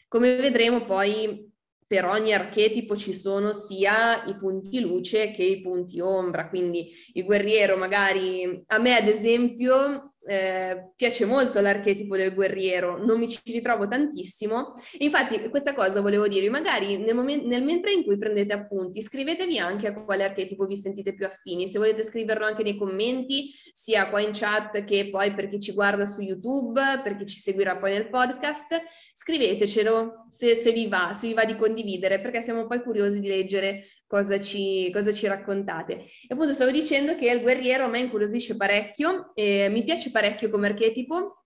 Come 0.09 0.37
vedremo 0.37 0.85
poi 0.85 1.49
per 1.87 2.05
ogni 2.05 2.33
archetipo 2.33 2.97
ci 2.97 3.13
sono 3.13 3.53
sia 3.53 4.25
i 4.25 4.37
punti 4.37 4.81
luce 4.81 5.31
che 5.31 5.43
i 5.43 5.61
punti 5.61 6.01
ombra, 6.01 6.49
quindi 6.49 6.93
il 7.15 7.25
guerriero 7.25 7.77
magari 7.77 8.63
a 8.67 8.79
me 8.79 8.97
ad 8.97 9.07
esempio 9.07 10.10
eh, 10.27 10.93
piace 10.97 11.25
molto 11.25 11.61
l'archetipo 11.61 12.17
del 12.17 12.35
guerriero, 12.35 13.03
non 13.05 13.19
mi 13.19 13.29
ci 13.29 13.41
ritrovo 13.47 13.89
tantissimo. 13.89 14.75
Infatti, 14.99 15.49
questa 15.49 15.75
cosa 15.75 16.01
volevo 16.01 16.29
dirvi, 16.29 16.51
magari 16.51 16.99
nel, 16.99 17.15
momento, 17.15 17.47
nel 17.47 17.63
mentre 17.63 17.93
in 17.93 18.05
cui 18.05 18.17
prendete 18.17 18.53
appunti, 18.53 19.01
scrivetevi 19.01 19.59
anche 19.59 19.87
a 19.87 19.95
quale 19.95 20.25
archetipo 20.25 20.67
vi 20.67 20.77
sentite 20.77 21.15
più 21.15 21.25
affini. 21.27 21.69
Se 21.69 21.79
volete 21.79 22.03
scriverlo 22.03 22.45
anche 22.45 22.63
nei 22.63 22.77
commenti, 22.77 23.51
sia 23.73 24.09
qua 24.09 24.21
in 24.21 24.31
chat 24.33 24.85
che 24.85 25.09
poi 25.11 25.33
per 25.35 25.49
chi 25.49 25.61
ci 25.61 25.73
guarda 25.73 26.05
su 26.05 26.21
YouTube, 26.21 26.81
per 27.03 27.17
chi 27.17 27.27
ci 27.27 27.39
seguirà 27.39 27.79
poi 27.79 27.93
nel 27.93 28.09
podcast, 28.09 28.81
scrivetecelo 29.13 30.27
se, 30.29 30.55
se 30.55 30.73
vi 30.73 30.89
va, 30.89 31.13
se 31.15 31.29
vi 31.29 31.35
va 31.35 31.45
di 31.45 31.57
condividere, 31.57 32.21
perché 32.21 32.41
siamo 32.41 32.67
poi 32.67 32.83
curiosi 32.83 33.21
di 33.21 33.29
leggere 33.29 33.85
cosa 34.11 34.41
ci, 34.41 34.91
cosa 34.93 35.13
ci 35.13 35.29
raccontate. 35.29 35.99
E 36.03 36.27
appunto 36.31 36.53
stavo 36.53 36.73
dicendo 36.73 37.15
che 37.15 37.31
il 37.31 37.43
guerriero 37.43 37.85
a 37.85 37.89
me 37.89 38.01
incuriosisce 38.01 38.57
parecchio, 38.57 39.31
e 39.37 39.69
mi 39.71 39.85
piace 39.85 40.11
parecchio 40.11 40.51
come 40.51 40.67
archetipo, 40.67 41.45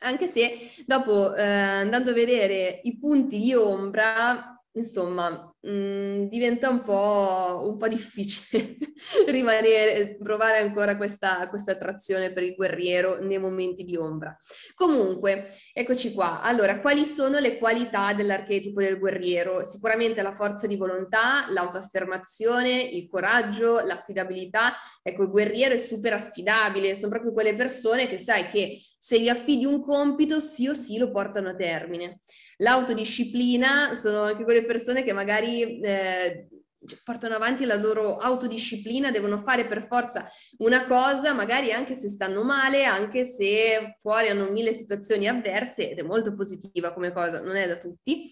anche 0.00 0.26
se 0.26 0.72
dopo 0.84 1.32
eh, 1.32 1.44
andando 1.44 2.10
a 2.10 2.14
vedere 2.14 2.80
i 2.82 2.98
punti 2.98 3.38
di 3.38 3.54
ombra 3.54 4.60
insomma, 4.72 5.51
mh, 5.62 5.70
mm, 5.70 6.22
diventa 6.28 6.68
un 6.68 6.82
po', 6.82 7.62
un 7.64 7.76
po', 7.76 7.88
difficile 7.88 8.76
rimanere, 9.26 10.16
provare 10.20 10.58
ancora 10.58 10.96
questa, 10.96 11.48
questa 11.48 11.72
attrazione 11.72 12.32
per 12.32 12.42
il 12.42 12.54
guerriero 12.54 13.18
nei 13.22 13.38
momenti 13.38 13.84
di 13.84 13.96
ombra. 13.96 14.36
Comunque, 14.74 15.50
eccoci 15.72 16.12
qua. 16.12 16.40
Allora, 16.40 16.80
quali 16.80 17.04
sono 17.04 17.38
le 17.38 17.58
qualità 17.58 18.12
dell'archetipo 18.12 18.80
del 18.80 18.98
guerriero? 18.98 19.62
Sicuramente 19.64 20.22
la 20.22 20.32
forza 20.32 20.66
di 20.66 20.76
volontà, 20.76 21.46
l'autoaffermazione, 21.50 22.82
il 22.82 23.08
coraggio, 23.08 23.80
l'affidabilità. 23.80 24.74
Ecco, 25.02 25.22
il 25.22 25.30
guerriero 25.30 25.74
è 25.74 25.78
super 25.78 26.12
affidabile, 26.14 26.94
sono 26.94 27.10
proprio 27.10 27.32
quelle 27.32 27.54
persone 27.54 28.08
che 28.08 28.18
sai 28.18 28.48
che 28.48 28.80
se 29.04 29.20
gli 29.20 29.28
affidi 29.28 29.64
un 29.64 29.82
compito, 29.82 30.38
sì 30.38 30.68
o 30.68 30.74
sì 30.74 30.96
lo 30.96 31.10
portano 31.10 31.48
a 31.48 31.56
termine. 31.56 32.20
L'autodisciplina 32.58 33.94
sono 33.94 34.20
anche 34.20 34.44
quelle 34.44 34.62
persone 34.62 35.02
che 35.02 35.12
magari 35.12 35.80
eh, 35.80 36.46
cioè, 36.86 37.00
portano 37.02 37.34
avanti 37.34 37.64
la 37.64 37.74
loro 37.74 38.18
autodisciplina, 38.18 39.10
devono 39.10 39.40
fare 39.40 39.66
per 39.66 39.88
forza 39.88 40.30
una 40.58 40.86
cosa, 40.86 41.32
magari 41.32 41.72
anche 41.72 41.94
se 41.94 42.08
stanno 42.08 42.44
male, 42.44 42.84
anche 42.84 43.24
se 43.24 43.96
fuori 44.00 44.28
hanno 44.28 44.52
mille 44.52 44.72
situazioni 44.72 45.26
avverse 45.26 45.90
ed 45.90 45.98
è 45.98 46.02
molto 46.02 46.32
positiva 46.36 46.92
come 46.92 47.10
cosa, 47.10 47.42
non 47.42 47.56
è 47.56 47.66
da 47.66 47.78
tutti. 47.78 48.30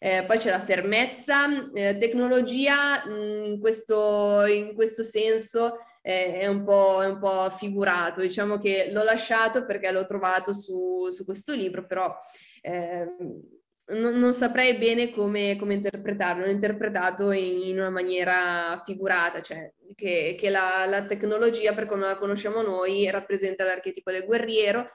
Eh, 0.00 0.24
poi 0.26 0.36
c'è 0.36 0.50
la 0.50 0.58
fermezza, 0.58 1.70
eh, 1.72 1.96
tecnologia 1.96 3.06
mh, 3.06 3.12
mm, 3.12 3.44
in, 3.44 3.60
questo, 3.60 4.44
in, 4.46 4.74
questo, 4.74 5.04
senso 5.04 5.78
eh, 6.08 6.38
è, 6.38 6.46
un 6.46 6.64
è, 6.66 7.06
un 7.06 7.18
po', 7.18 7.50
figurato, 7.50 8.22
diciamo 8.22 8.58
che 8.58 8.88
l'ho 8.90 9.02
lasciato 9.02 9.66
perché 9.66 9.90
l'ho 9.90 10.06
trovato 10.06 10.54
su, 10.54 11.10
su 11.10 11.22
questo 11.26 11.52
libro, 11.52 11.86
però 11.86 12.18
eh, 12.62 13.06
non, 13.88 14.14
non, 14.18 14.32
saprei 14.32 14.78
bene 14.78 15.10
come, 15.10 15.56
come, 15.58 15.74
interpretarlo, 15.74 16.46
l'ho 16.46 16.50
interpretato 16.50 17.30
in, 17.30 17.58
in, 17.68 17.78
una 17.78 17.90
maniera 17.90 18.80
figurata, 18.86 19.42
cioè 19.42 19.70
che, 19.94 20.34
che 20.38 20.48
la, 20.48 20.86
la, 20.86 21.04
tecnologia 21.04 21.74
per 21.74 21.84
come 21.84 22.06
la 22.06 22.16
conosciamo 22.16 22.62
noi 22.62 23.10
rappresenta 23.10 23.64
l'archetipo 23.64 24.10
del 24.10 24.24
guerriero, 24.24 24.86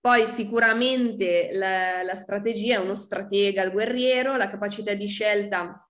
poi 0.00 0.26
sicuramente 0.26 1.50
la, 1.52 2.02
la 2.02 2.14
strategia 2.16 2.74
è 2.74 2.82
uno 2.82 2.96
stratega, 2.96 3.62
il 3.62 3.70
guerriero, 3.70 4.36
la 4.36 4.50
capacità 4.50 4.94
di 4.94 5.06
scelta 5.06 5.85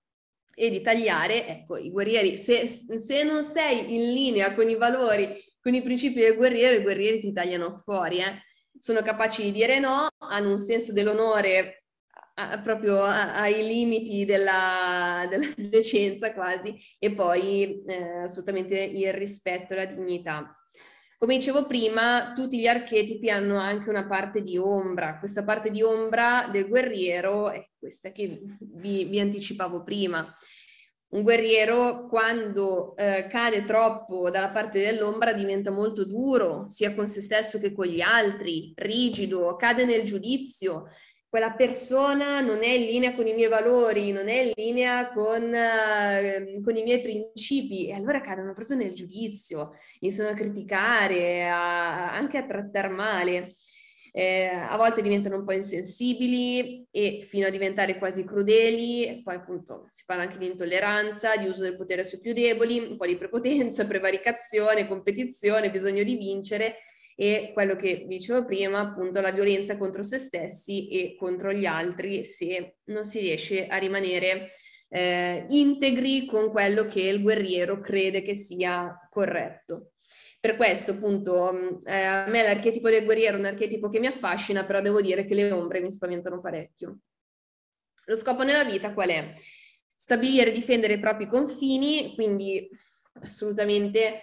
e 0.58 0.70
di 0.70 0.80
tagliare, 0.80 1.46
ecco, 1.46 1.76
i 1.76 1.90
guerrieri, 1.90 2.38
se, 2.38 2.66
se 2.66 3.22
non 3.24 3.44
sei 3.44 3.94
in 3.94 4.12
linea 4.12 4.54
con 4.54 4.70
i 4.70 4.74
valori, 4.74 5.36
con 5.60 5.74
i 5.74 5.82
principi 5.82 6.20
del 6.20 6.34
guerriero, 6.34 6.74
i 6.74 6.82
guerrieri 6.82 7.20
ti 7.20 7.32
tagliano 7.32 7.82
fuori, 7.84 8.18
eh. 8.18 8.42
Sono 8.78 9.02
capaci 9.02 9.42
di 9.42 9.52
dire 9.52 9.78
no, 9.78 10.08
hanno 10.18 10.50
un 10.50 10.58
senso 10.58 10.92
dell'onore 10.92 11.84
a, 12.34 12.60
proprio 12.60 13.02
a, 13.02 13.34
ai 13.34 13.66
limiti 13.66 14.24
della, 14.24 15.26
della, 15.28 15.46
decenza 15.56 16.32
quasi 16.32 16.74
e 16.98 17.12
poi 17.12 17.82
eh, 17.84 18.18
assolutamente 18.22 18.78
il 18.78 19.12
rispetto 19.12 19.74
e 19.74 19.76
la 19.76 19.84
dignità. 19.86 20.55
Come 21.18 21.36
dicevo 21.36 21.66
prima, 21.66 22.34
tutti 22.34 22.58
gli 22.58 22.66
archetipi 22.66 23.30
hanno 23.30 23.56
anche 23.56 23.88
una 23.88 24.06
parte 24.06 24.42
di 24.42 24.58
ombra. 24.58 25.18
Questa 25.18 25.44
parte 25.44 25.70
di 25.70 25.80
ombra 25.80 26.46
del 26.52 26.68
guerriero 26.68 27.48
è 27.48 27.66
questa 27.78 28.10
che 28.10 28.38
vi, 28.60 29.04
vi 29.04 29.18
anticipavo 29.18 29.82
prima. 29.82 30.30
Un 31.08 31.22
guerriero 31.22 32.06
quando 32.08 32.94
eh, 32.96 33.28
cade 33.30 33.64
troppo 33.64 34.28
dalla 34.28 34.50
parte 34.50 34.78
dell'ombra 34.78 35.32
diventa 35.32 35.70
molto 35.70 36.04
duro, 36.04 36.64
sia 36.66 36.94
con 36.94 37.08
se 37.08 37.22
stesso 37.22 37.58
che 37.58 37.72
con 37.72 37.86
gli 37.86 38.02
altri, 38.02 38.74
rigido, 38.76 39.56
cade 39.56 39.86
nel 39.86 40.04
giudizio, 40.04 40.84
quella 41.36 41.52
persona 41.52 42.40
non 42.40 42.62
è 42.62 42.68
in 42.68 42.86
linea 42.86 43.14
con 43.14 43.26
i 43.26 43.34
miei 43.34 43.50
valori, 43.50 44.10
non 44.10 44.26
è 44.26 44.40
in 44.40 44.52
linea 44.54 45.12
con, 45.12 45.42
uh, 45.42 46.62
con 46.62 46.76
i 46.76 46.82
miei 46.82 47.02
principi. 47.02 47.88
E 47.88 47.92
allora 47.92 48.22
cadono 48.22 48.54
proprio 48.54 48.78
nel 48.78 48.94
giudizio, 48.94 49.72
iniziano 50.00 50.30
a 50.30 50.34
criticare, 50.34 51.46
a, 51.46 52.14
anche 52.14 52.38
a 52.38 52.46
trattare 52.46 52.88
male. 52.88 53.56
Eh, 54.12 54.46
a 54.46 54.78
volte 54.78 55.02
diventano 55.02 55.36
un 55.36 55.44
po' 55.44 55.52
insensibili 55.52 56.86
e 56.90 57.20
fino 57.20 57.46
a 57.46 57.50
diventare 57.50 57.98
quasi 57.98 58.24
crudeli, 58.24 59.20
poi 59.22 59.34
appunto 59.34 59.88
si 59.90 60.04
parla 60.06 60.22
anche 60.22 60.38
di 60.38 60.46
intolleranza, 60.46 61.36
di 61.36 61.48
uso 61.48 61.64
del 61.64 61.76
potere 61.76 62.02
sui 62.02 62.18
più 62.18 62.32
deboli, 62.32 62.78
un 62.78 62.96
po' 62.96 63.04
di 63.04 63.18
prepotenza, 63.18 63.84
prevaricazione, 63.86 64.88
competizione, 64.88 65.70
bisogno 65.70 66.02
di 66.02 66.16
vincere 66.16 66.76
e 67.18 67.50
quello 67.54 67.76
che 67.76 68.04
dicevo 68.06 68.44
prima, 68.44 68.80
appunto 68.80 69.20
la 69.22 69.32
violenza 69.32 69.78
contro 69.78 70.02
se 70.02 70.18
stessi 70.18 70.88
e 70.88 71.16
contro 71.16 71.50
gli 71.50 71.64
altri 71.64 72.24
se 72.24 72.76
non 72.84 73.06
si 73.06 73.20
riesce 73.20 73.66
a 73.66 73.78
rimanere 73.78 74.50
eh, 74.88 75.46
integri 75.48 76.26
con 76.26 76.50
quello 76.50 76.84
che 76.84 77.00
il 77.00 77.22
guerriero 77.22 77.80
crede 77.80 78.22
che 78.22 78.34
sia 78.34 78.94
corretto. 79.10 79.92
per 80.38 80.56
questo 80.56 80.92
appunto 80.92 81.52
mm, 81.52 81.86
eh, 81.86 82.02
a 82.02 82.26
me 82.28 82.42
l'archetipo 82.42 82.88
del 82.90 83.04
guerriero 83.04 83.36
è 83.36 83.38
un 83.40 83.46
archetipo 83.46 83.88
che 83.88 83.98
mi 83.98 84.06
affascina, 84.06 84.64
però 84.64 84.80
devo 84.80 85.00
dire 85.00 85.24
che 85.24 85.34
le 85.34 85.50
ombre 85.50 85.80
mi 85.80 85.90
spaventano 85.90 86.40
parecchio. 86.40 86.98
Lo 88.04 88.16
scopo 88.16 88.44
nella 88.44 88.62
vita 88.62 88.92
qual 88.92 89.08
è? 89.08 89.32
Stabilire 89.96 90.50
e 90.50 90.52
difendere 90.52 90.94
i 90.94 91.00
propri 91.00 91.26
confini, 91.26 92.14
quindi 92.14 92.68
assolutamente, 93.20 94.20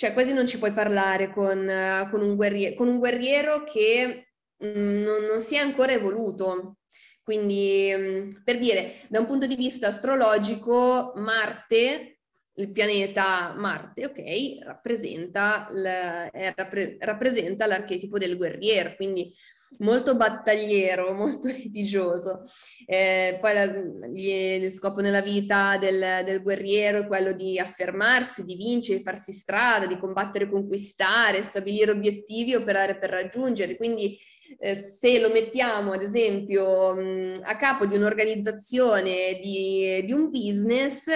cioè 0.00 0.14
quasi 0.14 0.32
non 0.32 0.46
ci 0.46 0.56
puoi 0.56 0.72
parlare 0.72 1.30
con, 1.30 1.58
uh, 1.58 2.08
con, 2.08 2.22
un, 2.22 2.34
guerriero, 2.34 2.74
con 2.74 2.88
un 2.88 2.98
guerriero 2.98 3.64
che 3.64 4.30
mh, 4.56 4.66
mm, 4.66 5.02
non, 5.02 5.24
non 5.24 5.40
si 5.40 5.56
è 5.56 5.58
ancora 5.58 5.92
evoluto, 5.92 6.78
quindi, 7.22 7.92
mm, 7.94 8.30
per 8.42 8.56
dire, 8.56 8.94
da 9.10 9.20
un 9.20 9.26
punto 9.26 9.46
di 9.46 9.56
vista 9.56 9.88
astrologico, 9.88 11.12
Marte, 11.16 12.20
il 12.54 12.72
pianeta 12.72 13.52
Marte, 13.58 14.06
ok, 14.06 14.64
rappresenta, 14.64 15.68
l- 15.70 16.96
rappresenta 17.00 17.66
l'archetipo 17.66 18.16
del 18.16 18.38
guerriero, 18.38 18.94
quindi 18.96 19.34
molto 19.78 20.16
battagliero, 20.16 21.12
molto 21.14 21.48
litigioso. 21.48 22.44
Eh, 22.86 23.38
poi 23.40 23.54
la, 23.54 23.66
gli, 24.08 24.28
il 24.28 24.70
scopo 24.70 25.00
nella 25.00 25.22
vita 25.22 25.76
del, 25.78 26.22
del, 26.24 26.42
guerriero 26.42 27.00
è 27.00 27.06
quello 27.06 27.32
di 27.32 27.58
affermarsi, 27.58 28.44
di 28.44 28.56
vincere, 28.56 28.98
di 28.98 29.04
farsi 29.04 29.32
strada, 29.32 29.86
di 29.86 29.98
combattere 29.98 30.48
conquistare, 30.48 31.42
stabilire 31.42 31.92
obiettivi 31.92 32.54
operare 32.54 32.98
per 32.98 33.10
raggiungere. 33.10 33.76
Quindi 33.76 34.18
eh, 34.58 34.74
se 34.74 35.20
lo 35.20 35.30
mettiamo 35.30 35.92
ad 35.92 36.02
esempio 36.02 36.94
mh, 36.94 37.40
a 37.42 37.56
capo 37.56 37.86
di 37.86 37.96
un'organizzazione, 37.96 39.38
di, 39.40 40.02
di 40.04 40.12
un 40.12 40.30
business, 40.30 41.08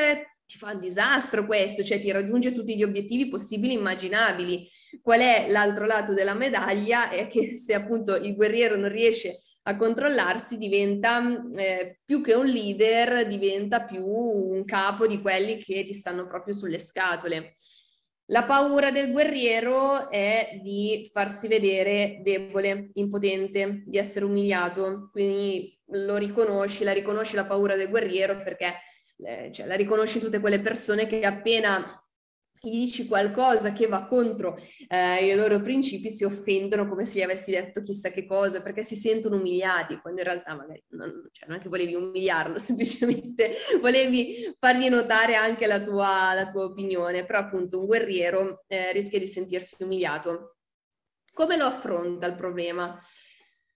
ti 0.46 0.58
fa 0.58 0.72
un 0.72 0.80
disastro 0.80 1.46
questo, 1.46 1.82
cioè 1.82 1.98
ti 1.98 2.10
raggiunge 2.10 2.52
tutti 2.52 2.76
gli 2.76 2.82
obiettivi 2.82 3.28
possibili 3.28 3.74
e 3.74 3.78
immaginabili. 3.78 4.68
Qual 5.02 5.20
è 5.20 5.46
l'altro 5.48 5.86
lato 5.86 6.12
della 6.12 6.34
medaglia? 6.34 7.10
È 7.10 7.26
che 7.26 7.56
se 7.56 7.74
appunto 7.74 8.14
il 8.16 8.34
guerriero 8.34 8.76
non 8.76 8.90
riesce 8.90 9.40
a 9.66 9.76
controllarsi 9.76 10.58
diventa 10.58 11.22
eh, 11.54 12.00
più 12.04 12.22
che 12.22 12.34
un 12.34 12.46
leader, 12.46 13.26
diventa 13.26 13.84
più 13.84 14.04
un 14.04 14.64
capo 14.64 15.06
di 15.06 15.20
quelli 15.20 15.56
che 15.56 15.84
ti 15.84 15.94
stanno 15.94 16.26
proprio 16.26 16.54
sulle 16.54 16.78
scatole. 16.78 17.54
La 18.28 18.44
paura 18.44 18.90
del 18.90 19.10
guerriero 19.10 20.10
è 20.10 20.58
di 20.62 21.08
farsi 21.12 21.46
vedere 21.46 22.20
debole, 22.22 22.90
impotente, 22.94 23.82
di 23.86 23.98
essere 23.98 24.24
umiliato, 24.24 25.10
quindi 25.12 25.78
lo 25.88 26.16
riconosci, 26.16 26.84
la 26.84 26.92
riconosci 26.92 27.34
la 27.34 27.44
paura 27.44 27.76
del 27.76 27.90
guerriero 27.90 28.42
perché 28.42 28.72
eh, 29.24 29.50
cioè, 29.52 29.66
la 29.66 29.74
riconosci 29.74 30.20
tutte 30.20 30.40
quelle 30.40 30.60
persone 30.60 31.06
che 31.06 31.20
appena 31.22 31.84
gli 32.60 32.78
dici 32.78 33.06
qualcosa 33.06 33.72
che 33.72 33.86
va 33.86 34.04
contro 34.04 34.56
eh, 34.88 35.26
i 35.26 35.34
loro 35.34 35.60
principi 35.60 36.10
si 36.10 36.24
offendono 36.24 36.88
come 36.88 37.04
se 37.04 37.18
gli 37.18 37.22
avessi 37.22 37.50
detto 37.50 37.82
chissà 37.82 38.10
che 38.10 38.24
cosa 38.24 38.62
perché 38.62 38.82
si 38.82 38.96
sentono 38.96 39.36
umiliati 39.36 39.98
quando 39.98 40.22
in 40.22 40.26
realtà 40.26 40.54
magari 40.54 40.82
non, 40.90 41.28
cioè, 41.30 41.46
non 41.46 41.58
è 41.58 41.60
che 41.60 41.68
volevi 41.68 41.94
umiliarlo 41.94 42.56
semplicemente 42.58 43.52
volevi 43.82 44.54
fargli 44.58 44.88
notare 44.88 45.34
anche 45.34 45.66
la 45.66 45.82
tua, 45.82 46.32
la 46.32 46.50
tua 46.50 46.64
opinione 46.64 47.26
però 47.26 47.40
appunto 47.40 47.80
un 47.80 47.84
guerriero 47.84 48.64
eh, 48.66 48.92
rischia 48.92 49.18
di 49.18 49.28
sentirsi 49.28 49.82
umiliato 49.82 50.54
come 51.34 51.56
lo 51.56 51.64
affronta 51.64 52.26
il 52.26 52.36
problema? 52.36 52.96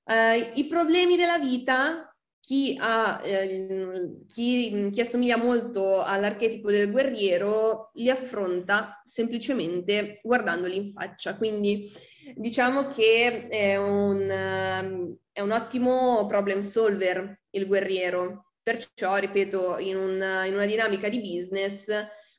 Uh, 0.05 0.52
I 0.55 0.67
problemi 0.67 1.17
della 1.17 1.38
vita 1.38 2.17
chi, 2.49 2.78
ha, 2.81 3.21
eh, 3.23 4.23
chi, 4.26 4.88
chi, 4.90 5.00
assomiglia 5.02 5.37
molto 5.37 6.00
all'archetipo 6.00 6.71
del 6.71 6.90
guerriero 6.90 7.90
li 7.97 8.09
affronta 8.09 9.02
semplicemente 9.05 10.19
guardandoli 10.23 10.75
in 10.75 10.87
faccia. 10.87 11.37
Quindi 11.37 11.93
diciamo 12.35 12.88
che 12.88 13.49
è 13.49 13.76
un, 13.76 15.19
è 15.31 15.40
un 15.43 15.50
ottimo 15.50 16.25
problem 16.26 16.61
solver 16.61 17.38
il 17.50 17.67
guerriero. 17.67 18.52
Perciò, 18.62 19.17
ripeto, 19.17 19.76
in 19.76 19.99
una, 19.99 20.47
in 20.47 20.55
una 20.55 20.64
dinamica 20.64 21.11
di 21.11 21.21
business 21.21 21.90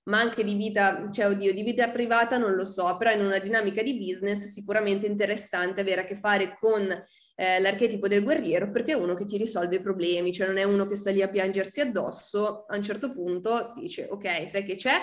ma 0.05 0.19
anche 0.19 0.43
di 0.43 0.55
vita, 0.55 1.07
cioè 1.11 1.27
oddio, 1.27 1.53
di 1.53 1.61
vita 1.61 1.87
privata 1.89 2.39
non 2.39 2.55
lo 2.55 2.63
so, 2.63 2.97
però 2.97 3.12
in 3.12 3.23
una 3.23 3.38
dinamica 3.38 3.84
di 3.84 3.95
business 3.95 4.45
sicuramente 4.45 5.05
interessante 5.05 5.81
avere 5.81 6.01
a 6.01 6.05
che 6.05 6.15
fare 6.15 6.57
con 6.60 6.99
eh, 7.39 7.62
l'archetipo 7.62 8.10
del 8.10 8.21
guerriero 8.21 8.69
perché 8.69 8.91
è 8.91 8.95
uno 8.95 9.13
che 9.15 9.23
ti 9.23 9.38
risolve 9.38 9.78
i 9.78 9.82
problemi, 9.82 10.34
cioè 10.34 10.47
non 10.47 10.58
è 10.58 10.63
uno 10.63 10.86
che 10.86 10.97
sta 10.97 11.10
lì 11.10 11.21
a 11.21 11.30
piangersi 11.30 11.80
addosso, 11.80 12.65
a 12.67 12.75
un 12.75 12.84
certo 12.84 13.12
punto 13.12 13.73
dice 13.78 14.10
ok, 14.12 14.49
sai 14.49 14.65
che 14.65 14.75
c'è? 14.75 15.02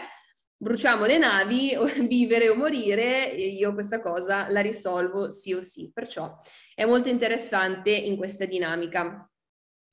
Bruciamo 0.55 1.07
le 1.07 1.17
navi, 1.17 1.75
o 1.81 1.87
vivere 2.07 2.51
o 2.51 2.55
morire, 2.55 3.33
e 3.33 3.47
io 3.49 3.73
questa 3.73 4.03
cosa 4.03 4.51
la 4.51 4.61
risolvo 4.61 5.31
sì 5.31 5.55
o 5.55 5.63
sì. 5.63 5.91
Perciò 5.91 6.37
è 6.75 6.85
molto 6.85 7.09
interessante 7.09 7.91
in 7.91 8.19
questa 8.19 8.45
dinamica. 8.45 9.27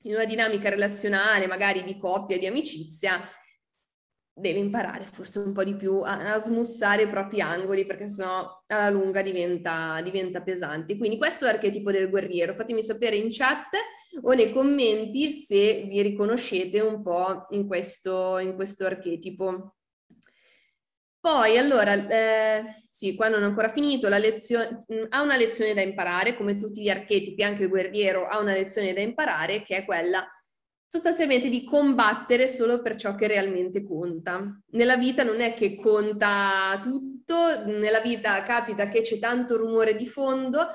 In 0.02 0.12
una 0.12 0.26
dinamica 0.26 0.68
relazionale, 0.68 1.46
magari 1.46 1.82
di 1.82 1.96
coppia, 1.96 2.36
di 2.36 2.46
amicizia, 2.46 3.22
deve 4.36 4.58
imparare 4.58 5.06
forse 5.06 5.38
un 5.38 5.52
po' 5.52 5.62
di 5.62 5.76
più 5.76 6.00
a, 6.00 6.34
a 6.34 6.38
smussare 6.38 7.04
i 7.04 7.08
propri 7.08 7.40
angoli 7.40 7.86
perché 7.86 8.08
sennò 8.08 8.64
alla 8.66 8.90
lunga 8.90 9.22
diventa, 9.22 10.00
diventa 10.02 10.42
pesante. 10.42 10.96
Quindi 10.96 11.16
questo 11.16 11.46
è 11.46 11.52
l'archetipo 11.52 11.92
del 11.92 12.10
guerriero. 12.10 12.54
Fatemi 12.54 12.82
sapere 12.82 13.16
in 13.16 13.28
chat 13.30 13.76
o 14.22 14.32
nei 14.32 14.52
commenti 14.52 15.30
se 15.30 15.84
vi 15.88 16.02
riconoscete 16.02 16.80
un 16.80 17.00
po' 17.02 17.46
in 17.50 17.68
questo, 17.68 18.38
in 18.38 18.54
questo 18.54 18.86
archetipo. 18.86 19.76
Poi, 21.20 21.56
allora, 21.56 21.94
eh, 22.06 22.84
sì, 22.86 23.14
qua 23.14 23.28
non 23.28 23.42
ho 23.42 23.46
ancora 23.46 23.68
finito, 23.68 24.08
la 24.08 24.18
lezione, 24.18 24.84
ha 25.08 25.22
una 25.22 25.38
lezione 25.38 25.72
da 25.72 25.80
imparare, 25.80 26.36
come 26.36 26.56
tutti 26.56 26.82
gli 26.82 26.90
archetipi, 26.90 27.42
anche 27.42 27.62
il 27.62 27.70
guerriero 27.70 28.26
ha 28.26 28.38
una 28.38 28.52
lezione 28.52 28.92
da 28.92 29.00
imparare, 29.00 29.62
che 29.62 29.76
è 29.76 29.84
quella 29.86 30.28
sostanzialmente 30.94 31.48
di 31.48 31.64
combattere 31.64 32.46
solo 32.46 32.80
per 32.80 32.94
ciò 32.94 33.16
che 33.16 33.26
realmente 33.26 33.82
conta. 33.82 34.60
Nella 34.70 34.96
vita 34.96 35.24
non 35.24 35.40
è 35.40 35.52
che 35.52 35.74
conta 35.74 36.78
tutto, 36.80 37.64
nella 37.66 37.98
vita 37.98 38.40
capita 38.44 38.86
che 38.86 39.00
c'è 39.00 39.18
tanto 39.18 39.56
rumore 39.56 39.96
di 39.96 40.06
fondo 40.06 40.68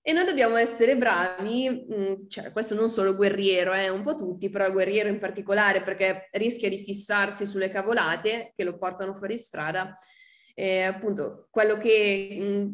e 0.00 0.12
noi 0.12 0.26
dobbiamo 0.26 0.54
essere 0.54 0.96
bravi, 0.96 1.86
mm, 1.92 2.28
cioè 2.28 2.52
questo 2.52 2.76
non 2.76 2.88
solo 2.88 3.16
guerriero, 3.16 3.72
eh, 3.72 3.88
un 3.88 4.04
po' 4.04 4.14
tutti, 4.14 4.48
però 4.48 4.70
guerriero 4.70 5.08
in 5.08 5.18
particolare 5.18 5.82
perché 5.82 6.28
rischia 6.30 6.68
di 6.68 6.78
fissarsi 6.78 7.44
sulle 7.44 7.68
cavolate 7.68 8.52
che 8.54 8.62
lo 8.62 8.78
portano 8.78 9.12
fuori 9.12 9.36
strada. 9.36 9.98
Eh, 10.54 10.82
appunto, 10.82 11.48
quello 11.50 11.78
che 11.78 12.38
mm, 12.40 12.68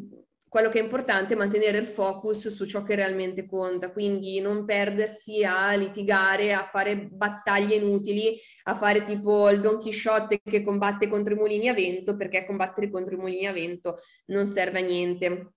quello 0.51 0.67
che 0.67 0.79
è 0.79 0.83
importante 0.83 1.33
è 1.33 1.37
mantenere 1.37 1.77
il 1.77 1.85
focus 1.85 2.49
su 2.49 2.65
ciò 2.65 2.83
che 2.83 2.95
realmente 2.95 3.45
conta, 3.45 3.89
quindi 3.89 4.41
non 4.41 4.65
perdersi 4.65 5.45
a 5.45 5.73
litigare, 5.75 6.51
a 6.51 6.65
fare 6.65 7.07
battaglie 7.07 7.75
inutili, 7.75 8.37
a 8.63 8.75
fare 8.75 9.01
tipo 9.03 9.49
il 9.49 9.61
Don 9.61 9.79
Chisciotte 9.79 10.41
che 10.43 10.61
combatte 10.61 11.07
contro 11.07 11.35
i 11.35 11.37
mulini 11.37 11.69
a 11.69 11.73
vento, 11.73 12.17
perché 12.17 12.45
combattere 12.45 12.89
contro 12.89 13.15
i 13.15 13.17
mulini 13.17 13.47
a 13.47 13.53
vento 13.53 13.99
non 14.25 14.45
serve 14.45 14.79
a 14.79 14.83
niente. 14.83 15.53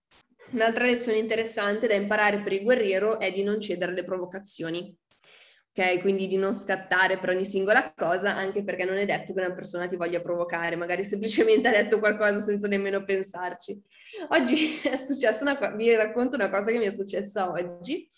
Un'altra 0.53 0.85
lezione 0.85 1.19
interessante 1.19 1.89
da 1.89 1.95
imparare 1.95 2.39
per 2.39 2.53
il 2.53 2.63
guerriero 2.63 3.19
è 3.19 3.33
di 3.33 3.43
non 3.43 3.61
cedere 3.61 3.91
alle 3.91 4.05
provocazioni 4.05 4.97
ok? 5.77 6.01
Quindi 6.01 6.29
di 6.29 6.37
non 6.37 6.55
scattare 6.55 7.19
per 7.19 7.31
ogni 7.31 7.45
singola 7.45 7.93
cosa, 7.97 8.37
anche 8.37 8.63
perché 8.63 8.85
non 8.85 8.97
è 8.97 9.05
detto 9.05 9.35
che 9.35 9.41
una 9.41 9.53
persona 9.53 9.87
ti 9.87 9.97
voglia 9.97 10.21
provocare, 10.21 10.77
magari 10.77 11.03
semplicemente 11.05 11.69
ha 11.69 11.73
detto 11.73 11.99
qualcosa 11.99 12.39
senza 12.41 12.69
nemmeno 12.69 13.03
pensarci. 13.03 13.83
Oggi 14.29 14.79
è 14.83 14.97
successa 14.97 15.43
una 15.43 15.59
cosa, 15.59 15.75
vi 15.75 15.95
racconto 15.95 16.37
una 16.37 16.49
cosa 16.49 16.71
che 16.71 16.79
mi 16.79 16.87
è 16.87 16.93
successa 16.93 17.51
oggi. 17.51 18.09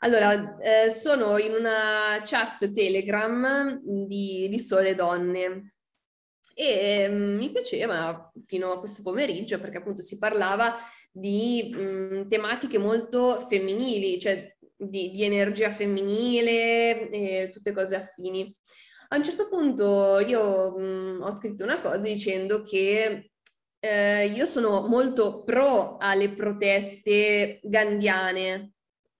Allora, 0.00 0.58
eh, 0.58 0.90
sono 0.90 1.38
in 1.38 1.52
una 1.52 2.20
chat 2.24 2.72
Telegram 2.72 3.80
di, 3.82 4.48
di 4.50 4.58
Sole 4.58 4.96
Donne 4.96 5.74
e 6.54 7.08
mm, 7.08 7.36
mi 7.36 7.50
piaceva 7.52 8.30
fino 8.46 8.72
a 8.72 8.78
questo 8.80 9.02
pomeriggio 9.02 9.60
perché 9.60 9.78
appunto 9.78 10.02
si 10.02 10.18
parlava 10.18 10.76
di 11.12 11.72
mh, 11.72 11.80
mm, 11.80 12.28
tematiche 12.28 12.78
molto 12.78 13.38
femminili, 13.48 14.18
cioè 14.18 14.52
di, 14.88 15.10
di 15.10 15.24
energia 15.24 15.70
femminile 15.70 17.10
e 17.10 17.50
tutte 17.52 17.72
cose 17.72 17.96
affini. 17.96 18.54
A 19.08 19.16
un 19.16 19.24
certo 19.24 19.48
punto 19.48 20.20
io 20.20 20.78
mh, 20.78 21.20
ho 21.22 21.30
scritto 21.32 21.64
una 21.64 21.80
cosa 21.80 21.98
dicendo 21.98 22.62
che 22.62 23.30
eh, 23.78 24.26
io 24.26 24.46
sono 24.46 24.86
molto 24.86 25.42
pro 25.42 25.96
alle 25.98 26.30
proteste 26.30 27.60
gandiane, 27.62 28.72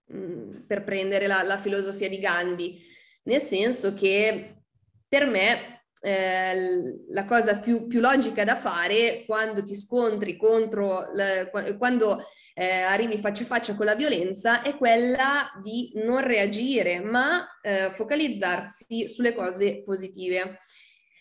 mh, 0.07 0.65
per 0.67 0.85
prendere 0.85 1.27
la, 1.27 1.43
la 1.43 1.59
filosofia 1.59 2.09
di 2.09 2.19
Gandhi, 2.19 2.81
nel 3.25 3.41
senso 3.41 3.93
che 3.93 4.63
per 5.09 5.27
me 5.27 5.85
eh, 6.01 6.97
la 7.11 7.25
cosa 7.25 7.59
più, 7.59 7.87
più, 7.87 8.01
logica 8.01 8.45
da 8.45 8.57
fare 8.57 9.25
quando 9.27 9.63
ti 9.63 9.75
scontri 9.75 10.37
contro, 10.37 11.11
la, 11.13 11.49
quando 11.77 12.25
eh, 12.55 12.81
arrivi 12.81 13.19
faccia 13.19 13.43
a 13.43 13.47
faccia 13.47 13.75
con 13.75 13.87
la 13.87 13.95
violenza 13.95 14.63
è 14.63 14.77
quella 14.77 15.51
di 15.63 15.93
non 15.95 16.21
reagire, 16.21 17.01
ma 17.01 17.47
eh, 17.61 17.91
focalizzarsi 17.91 19.09
sulle 19.09 19.35
cose 19.35 19.83
positive. 19.83 20.61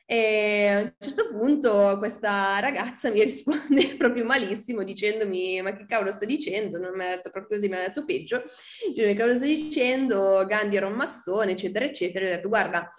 E 0.06 0.68
a 0.68 0.82
un 0.82 0.94
certo 1.00 1.30
punto 1.30 1.96
questa 1.98 2.60
ragazza 2.60 3.10
mi 3.10 3.24
risponde 3.24 3.96
proprio 3.96 4.26
malissimo 4.26 4.84
dicendomi 4.84 5.62
ma 5.62 5.74
che 5.74 5.86
cavolo 5.86 6.12
stai 6.12 6.28
dicendo? 6.28 6.78
Non 6.78 6.92
mi 6.94 7.06
ha 7.06 7.10
detto 7.16 7.30
proprio 7.30 7.56
così, 7.56 7.70
mi 7.70 7.76
ha 7.78 7.88
detto 7.88 8.04
peggio. 8.04 8.44
Cioè, 8.94 9.06
che 9.08 9.16
cavolo 9.16 9.38
stai 9.38 9.56
dicendo? 9.56 10.46
Gandhi 10.46 10.76
era 10.76 10.88
un 10.88 10.96
massone, 10.96 11.52
eccetera, 11.52 11.86
eccetera. 11.86 12.26
E 12.26 12.28
ho 12.28 12.36
detto 12.36 12.50
guarda, 12.50 12.92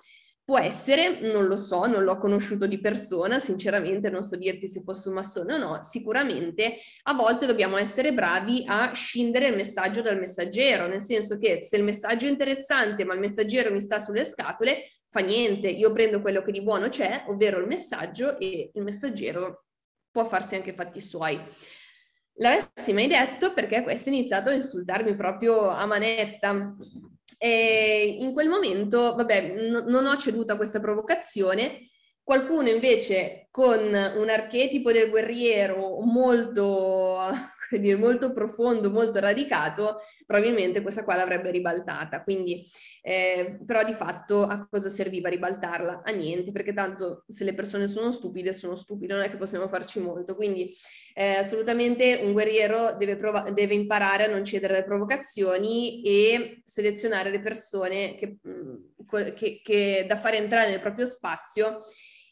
Può 0.45 0.59
essere, 0.59 1.21
non 1.21 1.47
lo 1.47 1.57
so, 1.57 1.87
non 1.87 2.03
l'ho 2.03 2.19
conosciuto 2.19 2.67
di 2.67 2.81
persona, 2.81 3.39
sinceramente 3.39 4.11
non 4.11 4.23
so 4.23 4.37
dirti 4.37 4.67
se 4.67 4.83
fosse 4.83 5.09
un 5.09 5.15
massone 5.15 5.55
o 5.55 5.57
no, 5.57 5.83
sicuramente 5.83 6.79
a 7.05 7.15
volte 7.15 7.47
dobbiamo 7.47 7.77
essere 7.77 8.13
bravi 8.13 8.65
a 8.67 8.93
scindere 8.93 9.49
il 9.49 9.55
messaggio 9.55 10.03
dal 10.03 10.19
messaggero, 10.19 10.89
nel 10.89 11.01
senso 11.01 11.39
che 11.39 11.63
se 11.63 11.77
il 11.77 11.85
messaggio 11.85 12.27
è 12.27 12.31
interessante 12.31 13.05
ma 13.05 13.15
il 13.15 13.21
messaggero 13.21 13.71
mi 13.71 13.81
sta 13.81 14.01
sulle 14.01 14.25
scatole, 14.25 14.83
fa 15.07 15.21
niente, 15.21 15.69
io 15.69 15.93
prendo 15.93 16.21
quello 16.21 16.43
che 16.43 16.51
di 16.51 16.63
buono 16.63 16.89
c'è, 16.89 17.25
ovvero 17.29 17.59
il 17.59 17.69
messaggio 17.69 18.37
e 18.39 18.73
il 18.75 18.83
messaggero 18.83 19.67
può 20.11 20.25
farsi 20.25 20.57
anche 20.57 20.75
fatti 20.75 21.01
suoi. 21.01 21.41
L'avessi 22.37 22.93
mai 22.93 23.07
detto 23.07 23.53
perché 23.53 23.83
questo 23.83 24.09
ha 24.09 24.13
iniziato 24.13 24.49
a 24.49 24.55
insultarmi 24.55 25.15
proprio 25.15 25.69
a 25.69 25.87
manetta 25.87 26.75
e 27.39 28.17
in 28.21 28.33
quel 28.33 28.49
momento, 28.49 29.15
vabbè, 29.15 29.55
n- 29.55 29.85
non 29.87 30.07
ho 30.07 30.17
ceduto 30.17 30.53
a 30.53 30.57
questa 30.57 30.81
provocazione. 30.81 31.89
Qualcuno 32.23 32.69
invece 32.69 33.49
con 33.51 33.81
un 33.81 34.29
archetipo 34.29 34.93
del 34.93 35.11
guerriero 35.11 36.01
molto 36.01 37.19
dire, 37.79 37.97
molto 37.97 38.33
profondo, 38.33 38.91
molto 38.91 39.21
radicato, 39.21 40.01
probabilmente 40.27 40.83
questa 40.83 41.05
qua 41.05 41.17
l'avrebbe 41.17 41.51
ribaltata. 41.51 42.23
Quindi, 42.23 42.67
eh, 43.03 43.59
però 43.65 43.85
di 43.85 43.93
fatto 43.93 44.43
a 44.43 44.67
cosa 44.69 44.89
serviva 44.89 45.29
ribaltarla? 45.29 46.03
A 46.05 46.11
niente, 46.13 46.53
perché 46.53 46.73
tanto 46.73 47.25
se 47.29 47.45
le 47.45 47.55
persone 47.55 47.87
sono 47.87 48.13
stupide, 48.13 48.53
sono 48.53 48.77
stupide, 48.77 49.15
non 49.15 49.23
è 49.23 49.31
che 49.31 49.37
possiamo 49.37 49.69
farci 49.69 50.01
molto. 50.01 50.35
Quindi 50.35 50.75
eh, 51.15 51.37
assolutamente 51.37 52.21
un 52.23 52.33
guerriero 52.33 52.97
deve, 52.97 53.17
prov- 53.17 53.51
deve, 53.51 53.75
imparare 53.75 54.25
a 54.25 54.31
non 54.31 54.45
cedere 54.45 54.75
alle 54.75 54.85
provocazioni 54.85 56.03
e 56.03 56.61
selezionare 56.65 57.31
le 57.31 57.41
persone 57.41 58.15
che, 58.15 58.39
mm, 58.47 59.33
che, 59.35 59.61
che 59.63 60.05
da 60.09 60.17
fare 60.17 60.39
entrare 60.39 60.71
nel 60.71 60.81
proprio 60.81 61.07
spazio 61.07 61.85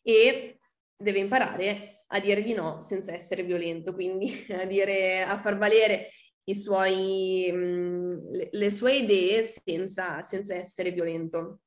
e 0.03 0.59
deve 0.97 1.19
imparare 1.19 2.00
a 2.13 2.21
dire 2.21 2.43
di 2.43 2.55
no 2.55 2.81
senza 2.81 3.13
essere 3.13 3.43
violento, 3.43 3.93
quindi 3.93 4.47
a, 4.51 4.65
dire, 4.65 5.23
a 5.23 5.39
far 5.39 5.59
valere 5.59 6.11
suoi, 6.55 7.51
le, 7.53 8.49
le, 8.51 8.71
sue 8.71 8.97
idee 8.97 9.43
senza, 9.43 10.21
senza, 10.23 10.55
essere 10.55 10.91
violento. 10.91 11.61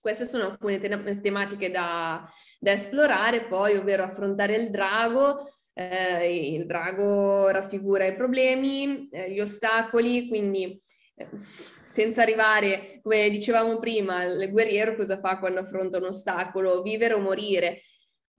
Queste 0.00 0.24
sono 0.24 0.44
alcune 0.44 0.78
te- 0.80 1.20
tematiche 1.20 1.70
da, 1.70 2.26
da, 2.58 2.72
esplorare, 2.72 3.46
poi, 3.46 3.76
ovvero 3.76 4.02
affrontare 4.04 4.56
il 4.56 4.70
drago. 4.70 5.52
Eh, 5.72 6.54
il 6.54 6.66
drago 6.66 7.48
raffigura 7.48 8.04
i 8.04 8.16
problemi, 8.16 9.08
eh, 9.10 9.30
gli 9.30 9.40
ostacoli, 9.40 10.26
quindi 10.28 10.82
eh, 11.14 11.28
senza 11.84 12.22
arrivare, 12.22 12.98
come 13.02 13.30
dicevamo 13.30 13.78
prima, 13.78 14.24
il 14.24 14.50
guerriero 14.50 14.96
cosa 14.96 15.18
fa 15.18 15.38
quando 15.38 15.60
affronta 15.60 15.98
un 15.98 16.04
ostacolo? 16.06 16.82
Vivere 16.82 17.14
o 17.14 17.20
morire. 17.20 17.82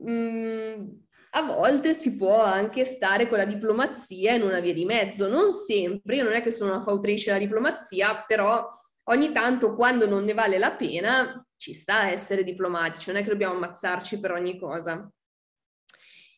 Mm, 0.04 0.88
a 1.34 1.44
volte 1.44 1.94
si 1.94 2.16
può 2.18 2.42
anche 2.42 2.84
stare 2.84 3.28
con 3.30 3.38
la 3.38 3.46
diplomazia 3.46 4.34
in 4.34 4.42
una 4.42 4.60
via 4.60 4.74
di 4.74 4.86
mezzo, 4.86 5.28
non 5.28 5.52
sempre, 5.52 6.18
io 6.18 6.24
non 6.24 6.34
è 6.34 6.42
che 6.42 6.52
sono 6.52 6.72
una 6.72 6.82
fautrice 6.82 7.28
della 7.28 7.44
diplomazia, 7.44 8.24
però 8.28 8.68
ogni 9.10 9.32
tanto 9.32 9.76
quando 9.76 10.08
non 10.08 10.26
ne 10.26 10.34
vale 10.34 10.58
la 10.58 10.72
pena 10.76 11.46
ci 11.56 11.74
sta 11.74 12.00
a 12.00 12.10
essere 12.10 12.44
diplomatici, 12.44 13.12
non 13.12 13.22
è 13.22 13.24
che 13.24 13.30
dobbiamo 13.30 13.54
ammazzarci 13.54 14.20
per 14.20 14.32
ogni 14.32 14.60
cosa. 14.60 15.10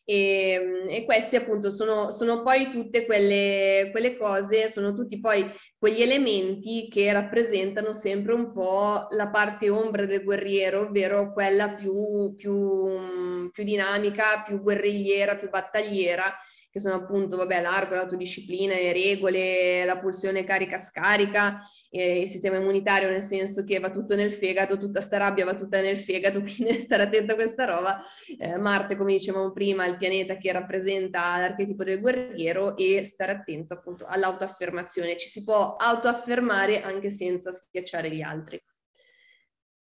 E, 0.04 0.50
ehm, 0.52 0.88
e 0.88 1.04
questi 1.04 1.36
appunto 1.36 1.70
sono, 1.70 2.10
sono 2.10 2.42
poi 2.42 2.68
tutte 2.70 3.06
quelle, 3.06 3.88
quelle, 3.90 4.16
cose, 4.16 4.68
sono 4.68 4.92
tutti 4.92 5.18
poi 5.18 5.50
quegli 5.78 6.02
elementi 6.02 6.88
che 6.90 7.10
rappresentano 7.12 7.92
sempre 7.92 8.34
un 8.34 8.52
po' 8.52 9.06
la 9.10 9.28
parte 9.28 9.70
ombra 9.70 10.04
del 10.04 10.22
guerriero, 10.22 10.80
ovvero 10.80 11.32
quella 11.32 11.70
più, 11.74 12.34
più, 12.36 13.50
più 13.50 13.64
dinamica, 13.64 14.42
più 14.46 14.60
guerrigliera, 14.60 15.36
più 15.36 15.48
battagliera, 15.48 16.32
che 16.74 16.80
sono 16.80 16.96
appunto, 16.96 17.36
vabbè, 17.36 17.60
l'arco, 17.60 17.94
l'autodisciplina, 17.94 18.74
le 18.74 18.92
regole, 18.92 19.84
la 19.84 19.96
pulsione 20.00 20.42
carica-scarica, 20.42 21.60
eh, 21.88 22.22
il 22.22 22.26
sistema 22.26 22.56
immunitario, 22.56 23.08
nel 23.10 23.22
senso 23.22 23.62
che 23.62 23.78
va 23.78 23.90
tutto 23.90 24.16
nel 24.16 24.32
fegato, 24.32 24.76
tutta 24.76 25.00
sta 25.00 25.16
rabbia 25.16 25.44
va 25.44 25.54
tutta 25.54 25.80
nel 25.80 25.96
fegato, 25.96 26.40
quindi 26.42 26.80
stare 26.80 27.04
attento 27.04 27.34
a 27.34 27.36
questa 27.36 27.64
roba. 27.64 28.02
Eh, 28.36 28.56
Marte, 28.56 28.96
come 28.96 29.12
dicevamo 29.12 29.52
prima, 29.52 29.84
è 29.84 29.90
il 29.90 29.98
pianeta 29.98 30.36
che 30.36 30.50
rappresenta 30.50 31.38
l'archetipo 31.38 31.84
del 31.84 32.00
guerriero 32.00 32.76
e 32.76 33.04
stare 33.04 33.30
attento 33.30 33.74
appunto 33.74 34.04
all'autoaffermazione. 34.08 35.16
Ci 35.16 35.28
si 35.28 35.44
può 35.44 35.76
autoaffermare 35.76 36.82
anche 36.82 37.10
senza 37.10 37.52
schiacciare 37.52 38.10
gli 38.10 38.20
altri. 38.20 38.60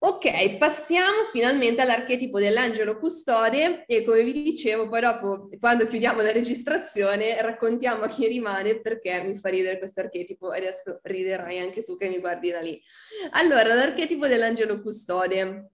Ok, 0.04 0.58
passiamo 0.58 1.26
finalmente 1.32 1.80
all'archetipo 1.80 2.40
dell'angelo 2.40 2.98
custode 2.98 3.84
e 3.86 4.04
come 4.04 4.24
vi 4.24 4.32
dicevo, 4.32 4.90
poi 4.90 5.00
dopo, 5.00 5.48
quando 5.60 5.86
chiudiamo 5.86 6.24
la 6.24 6.32
registrazione, 6.32 7.40
raccontiamo 7.40 8.06
a 8.06 8.08
chi 8.08 8.26
rimane 8.28 8.82
perché 8.82 9.22
mi 9.22 9.38
fa 9.38 9.50
ridere 9.50 9.78
questo 9.78 10.00
archetipo 10.00 10.48
adesso 10.48 11.02
riderai 11.04 11.60
anche 11.60 11.84
tu 11.84 11.98
che 11.98 12.10
mi 12.10 12.18
guardi 12.18 12.50
da 12.50 12.62
lì. 12.62 12.82
Allora, 13.34 13.76
l'archetipo 13.76 14.26
dell'angelo 14.26 14.82
custode. 14.82 15.74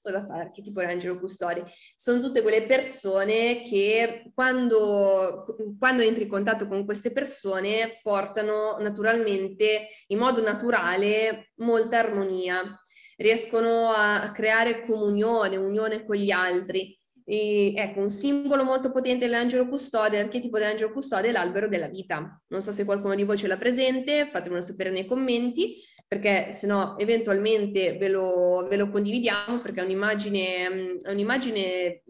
Cosa 0.00 0.24
fa 0.24 0.36
l'archetipo 0.36 0.80
dell'angelo 0.80 1.18
custode? 1.18 1.66
Sono 1.96 2.20
tutte 2.20 2.40
quelle 2.40 2.64
persone 2.64 3.60
che 3.60 4.30
quando, 4.34 5.44
quando 5.78 6.00
entri 6.00 6.22
in 6.22 6.30
contatto 6.30 6.66
con 6.66 6.86
queste 6.86 7.12
persone 7.12 8.00
portano 8.02 8.78
naturalmente, 8.80 9.88
in 10.06 10.16
modo 10.16 10.40
naturale, 10.40 11.52
molta 11.56 11.98
armonia 11.98 12.78
riescono 13.16 13.90
a 13.90 14.30
creare 14.32 14.84
comunione, 14.84 15.56
unione 15.56 16.04
con 16.04 16.16
gli 16.16 16.30
altri. 16.30 16.98
E, 17.26 17.72
ecco, 17.74 18.00
un 18.00 18.10
simbolo 18.10 18.64
molto 18.64 18.90
potente 18.90 19.24
dell'angelo 19.24 19.66
custode, 19.66 20.18
l'archetipo 20.18 20.58
dell'angelo 20.58 20.92
custode 20.92 21.28
è 21.28 21.32
l'albero 21.32 21.68
della 21.68 21.88
vita. 21.88 22.42
Non 22.48 22.60
so 22.60 22.70
se 22.70 22.84
qualcuno 22.84 23.14
di 23.14 23.24
voi 23.24 23.38
ce 23.38 23.46
l'ha 23.46 23.56
presente, 23.56 24.28
fatemelo 24.30 24.60
sapere 24.60 24.90
nei 24.90 25.06
commenti, 25.06 25.76
perché 26.06 26.52
se 26.52 26.66
no 26.66 26.98
eventualmente 26.98 27.96
ve 27.96 28.08
lo, 28.08 28.66
ve 28.68 28.76
lo 28.76 28.90
condividiamo, 28.90 29.60
perché 29.60 29.80
è 29.80 29.84
un'immagine, 29.84 30.96
è 31.00 31.10
un'immagine 31.10 32.02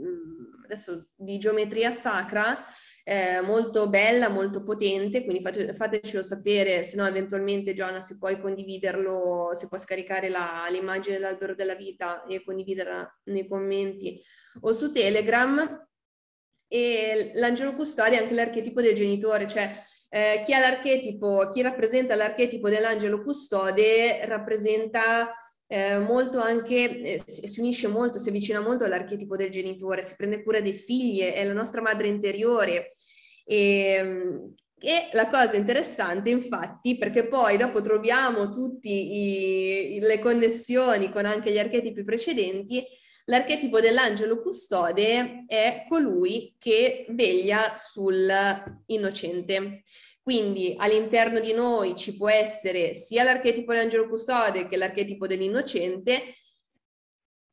adesso 0.65 1.09
di 1.15 1.39
geometria 1.39 1.93
sacra 1.93 2.65
eh, 3.07 3.43
molto 3.43 3.89
bella, 3.91 4.31
molto 4.31 4.63
potente, 4.63 5.25
quindi 5.25 5.43
fate, 5.43 5.75
fatecelo 5.75 6.23
sapere, 6.23 6.83
se 6.83 6.97
no 6.97 7.07
eventualmente 7.07 7.75
Giovanna 7.75 8.01
se 8.01 8.17
puoi 8.17 8.41
condividerlo, 8.41 9.51
se 9.53 9.69
puoi 9.69 9.79
scaricare 9.79 10.31
la, 10.31 10.67
l'immagine 10.71 11.17
dell'albero 11.17 11.55
della 11.55 11.75
vita 11.75 12.25
e 12.25 12.43
condividerla 12.43 13.21
nei 13.25 13.47
commenti 13.47 14.21
o 14.63 14.73
su 14.73 14.91
Telegram. 14.91 15.87
E 16.67 17.33
l'angelo 17.35 17.75
custode 17.75 18.17
è 18.17 18.23
anche 18.23 18.35
l'archetipo 18.35 18.81
del 18.81 18.95
genitore, 18.95 19.47
cioè 19.47 19.71
eh, 20.09 20.41
chi 20.43 20.55
ha 20.55 20.59
l'archetipo, 20.59 21.49
chi 21.51 21.61
rappresenta 21.61 22.15
l'archetipo 22.15 22.69
dell'angelo 22.71 23.23
custode 23.23 24.25
rappresenta 24.25 25.44
eh, 25.67 25.99
molto 25.99 26.39
anche, 26.39 27.01
eh, 27.01 27.23
si, 27.25 27.61
unisce 27.61 27.89
molto, 27.89 28.19
si 28.19 28.29
avvicina 28.29 28.61
molto 28.61 28.85
all'archetipo 28.85 29.37
del 29.37 29.51
genitore, 29.51 30.03
si 30.03 30.15
prende 30.17 30.43
cura 30.43 30.61
dei 30.61 30.75
figli, 30.75 31.21
è 31.21 31.45
la 31.45 31.53
nostra 31.53 31.81
madre 31.81 32.09
interiore. 32.09 32.95
E, 33.45 34.53
e 34.79 35.09
la 35.13 35.31
cosa 35.31 35.57
interessante, 35.57 36.29
infatti, 36.29 36.99
perché 36.99 37.27
poi 37.27 37.57
dopo 37.57 37.81
troviamo 37.81 38.51
tutte 38.51 38.91
le 38.91 40.19
connessioni 40.21 41.11
con 41.11 41.25
anche 41.25 41.51
gli 41.51 41.59
archetipi 41.59 42.05
precedenti, 42.05 42.85
l'archetipo 43.27 43.81
dell'angelo 43.81 44.43
custode 44.43 45.45
è 45.47 45.87
colui 45.89 46.55
che 46.59 47.07
veglia 47.09 47.75
sul 47.77 48.31
innocente. 48.87 49.83
Quindi 50.25 50.75
all'interno 50.79 51.39
di 51.39 51.53
noi 51.53 51.95
ci 51.97 52.17
può 52.17 52.31
essere 52.31 52.95
sia 52.95 53.25
l'archetipo 53.25 53.73
dell'angelo 53.75 54.09
custode 54.09 54.67
che 54.69 54.79
l'archetipo 54.79 55.27
dell'innocente. 55.27 56.37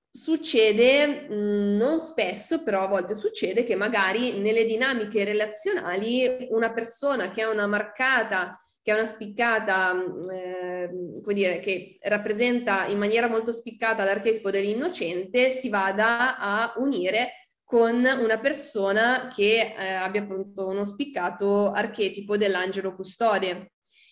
Succede 0.09 1.27
mh, 1.27 1.75
non 1.75 1.99
spesso, 1.99 2.63
però 2.63 2.83
a 2.83 2.87
volte 2.87 3.13
succede 3.13 3.65
che 3.65 3.75
magari 3.75 4.39
nelle 4.39 4.63
dinamiche 4.63 5.25
relazionali 5.25 6.47
una 6.51 6.71
persona 6.71 7.29
che 7.29 7.41
ha 7.41 7.49
una 7.49 7.67
marcata 7.67 8.57
che 8.81 8.91
è 8.91 8.93
una 8.95 9.05
spiccata, 9.05 9.93
eh, 10.31 10.89
come 11.21 11.33
dire, 11.33 11.59
che 11.59 11.99
rappresenta 12.01 12.87
in 12.87 12.97
maniera 12.97 13.27
molto 13.27 13.51
spiccata 13.51 14.03
l'archetipo 14.03 14.49
dell'innocente, 14.49 15.51
si 15.51 15.69
vada 15.69 16.37
a 16.37 16.73
unire 16.77 17.40
con 17.71 18.03
una 18.03 18.37
persona 18.37 19.31
che 19.33 19.73
eh, 19.77 19.93
abbia 19.93 20.23
appunto 20.23 20.67
uno 20.67 20.83
spiccato 20.83 21.71
archetipo 21.71 22.35
dell'angelo 22.35 22.93
custode. 22.93 23.71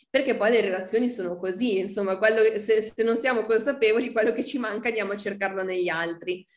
Perché 0.10 0.38
poi 0.38 0.52
le 0.52 0.62
relazioni 0.62 1.10
sono 1.10 1.38
così, 1.38 1.78
insomma, 1.80 2.18
quello, 2.18 2.58
se, 2.58 2.82
se 2.82 3.04
non 3.04 3.18
siamo 3.18 3.44
consapevoli, 3.44 4.14
quello 4.14 4.32
che 4.32 4.46
ci 4.46 4.58
manca 4.58 4.88
andiamo 4.88 5.12
a 5.12 5.18
cercarlo 5.18 5.62
negli 5.62 5.90
altri. 5.90 6.48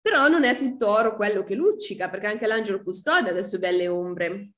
Però 0.00 0.26
non 0.28 0.44
è 0.44 0.56
tutto 0.56 0.88
oro 0.88 1.16
quello 1.16 1.44
che 1.44 1.54
luccica, 1.54 2.08
perché 2.08 2.28
anche 2.28 2.46
l'angelo 2.46 2.82
custode 2.82 3.28
ha 3.28 3.32
le 3.32 3.42
sue 3.42 3.58
belle 3.58 3.86
ombre. 3.86 4.52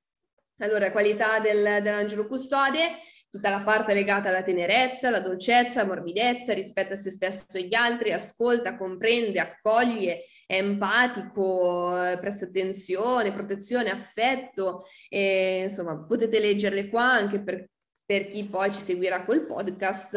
Allora, 0.58 0.92
qualità 0.92 1.40
del, 1.40 1.82
dell'angelo 1.82 2.28
custode, 2.28 2.98
tutta 3.35 3.51
la 3.51 3.62
parte 3.62 3.94
legata 3.94 4.29
alla 4.29 4.44
tenerezza, 4.44 5.09
alla 5.09 5.18
dolcezza, 5.18 5.81
alla 5.81 5.88
morbidezza, 5.88 6.55
rispetta 6.55 6.94
se 6.94 7.11
stesso 7.11 7.59
e 7.59 7.64
gli 7.64 7.75
altri, 7.75 8.12
ascolta, 8.12 8.77
comprende, 8.77 9.40
accoglie, 9.40 10.27
è 10.47 10.55
empatico, 10.55 12.01
eh, 12.01 12.16
presta 12.20 12.44
attenzione, 12.44 13.33
protezione, 13.33 13.90
affetto. 13.90 14.85
E, 15.09 15.62
insomma, 15.64 15.99
potete 16.05 16.38
leggerle 16.38 16.88
qua 16.88 17.11
anche 17.11 17.42
per, 17.42 17.70
per 18.05 18.29
chi 18.29 18.44
poi 18.44 18.73
ci 18.73 18.81
seguirà 18.81 19.25
col 19.25 19.47
podcast. 19.47 20.16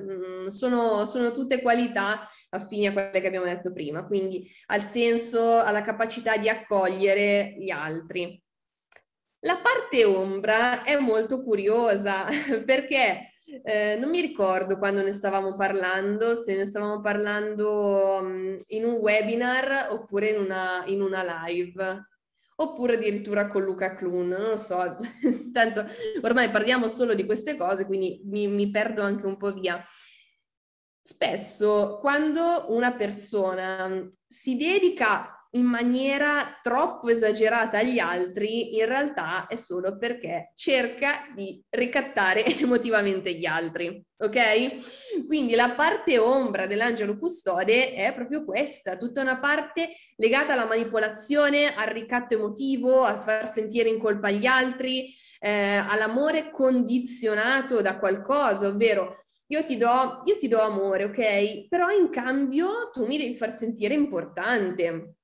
Mm, 0.00 0.46
sono, 0.48 1.04
sono 1.04 1.30
tutte 1.30 1.62
qualità 1.62 2.28
affini 2.48 2.88
a 2.88 2.92
quelle 2.92 3.20
che 3.20 3.28
abbiamo 3.28 3.46
detto 3.46 3.72
prima, 3.72 4.04
quindi 4.04 4.50
al 4.66 4.82
senso, 4.82 5.58
alla 5.58 5.82
capacità 5.82 6.36
di 6.36 6.48
accogliere 6.48 7.54
gli 7.60 7.70
altri. 7.70 8.42
La 9.46 9.60
parte 9.62 10.04
ombra 10.04 10.82
è 10.82 10.98
molto 10.98 11.40
curiosa 11.40 12.26
perché 12.66 13.34
eh, 13.62 13.96
non 13.96 14.10
mi 14.10 14.20
ricordo 14.20 14.76
quando 14.76 15.02
ne 15.02 15.12
stavamo 15.12 15.54
parlando, 15.54 16.34
se 16.34 16.56
ne 16.56 16.66
stavamo 16.66 17.00
parlando 17.00 18.18
um, 18.22 18.56
in 18.68 18.84
un 18.84 18.94
webinar 18.94 19.88
oppure 19.90 20.30
in 20.30 20.40
una, 20.40 20.82
in 20.86 21.00
una 21.00 21.46
live 21.46 22.08
oppure 22.56 22.94
addirittura 22.94 23.46
con 23.46 23.62
Luca 23.62 23.94
Clun, 23.94 24.26
non 24.28 24.48
lo 24.48 24.56
so, 24.56 24.96
tanto 25.52 25.84
ormai 26.22 26.50
parliamo 26.50 26.88
solo 26.88 27.14
di 27.14 27.24
queste 27.24 27.56
cose, 27.56 27.86
quindi 27.86 28.22
mi, 28.24 28.48
mi 28.48 28.68
perdo 28.68 29.02
anche 29.02 29.26
un 29.26 29.36
po' 29.36 29.52
via. 29.52 29.80
Spesso 31.00 31.98
quando 32.00 32.64
una 32.70 32.94
persona 32.94 34.10
si 34.26 34.56
dedica 34.56 35.35
in 35.52 35.64
maniera 35.64 36.58
troppo 36.62 37.08
esagerata 37.08 37.78
agli 37.78 37.98
altri, 37.98 38.76
in 38.76 38.86
realtà 38.86 39.46
è 39.46 39.56
solo 39.56 39.96
perché 39.96 40.52
cerca 40.54 41.26
di 41.34 41.62
ricattare 41.70 42.44
emotivamente 42.58 43.32
gli 43.34 43.46
altri, 43.46 44.02
ok? 44.18 45.26
Quindi 45.26 45.54
la 45.54 45.74
parte 45.74 46.18
ombra 46.18 46.66
dell'angelo 46.66 47.16
custode 47.18 47.94
è 47.94 48.12
proprio 48.14 48.44
questa, 48.44 48.96
tutta 48.96 49.20
una 49.20 49.38
parte 49.38 49.90
legata 50.16 50.52
alla 50.52 50.66
manipolazione, 50.66 51.74
al 51.74 51.88
ricatto 51.88 52.34
emotivo, 52.34 53.02
a 53.02 53.18
far 53.18 53.48
sentire 53.48 53.88
in 53.88 53.98
colpa 53.98 54.30
gli 54.30 54.46
altri, 54.46 55.14
eh, 55.38 55.76
all'amore 55.76 56.50
condizionato 56.50 57.80
da 57.80 57.98
qualcosa, 57.98 58.68
ovvero 58.68 59.16
io 59.48 59.64
ti, 59.64 59.76
do, 59.76 60.22
io 60.24 60.36
ti 60.36 60.48
do 60.48 60.60
amore, 60.60 61.04
ok? 61.04 61.68
Però 61.68 61.90
in 61.90 62.10
cambio 62.10 62.90
tu 62.92 63.06
mi 63.06 63.16
devi 63.16 63.34
far 63.34 63.52
sentire 63.52 63.94
importante. 63.94 65.15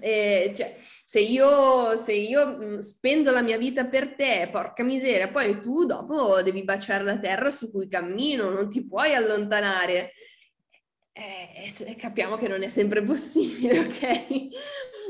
Eh, 0.00 0.52
cioè, 0.54 0.74
se 1.04 1.20
io, 1.20 1.96
se 1.96 2.12
io 2.12 2.46
mh, 2.56 2.76
spendo 2.78 3.30
la 3.30 3.40
mia 3.40 3.56
vita 3.56 3.86
per 3.86 4.14
te, 4.14 4.48
porca 4.52 4.82
miseria, 4.82 5.28
poi 5.28 5.58
tu 5.60 5.86
dopo 5.86 6.42
devi 6.42 6.64
baciare 6.64 7.02
la 7.02 7.18
terra 7.18 7.50
su 7.50 7.70
cui 7.70 7.88
cammino, 7.88 8.50
non 8.50 8.68
ti 8.68 8.86
puoi 8.86 9.14
allontanare. 9.14 10.12
Eh, 11.12 11.96
capiamo 11.96 12.36
che 12.36 12.46
non 12.46 12.62
è 12.62 12.68
sempre 12.68 13.02
possibile, 13.02 13.78
ok? 13.88 14.48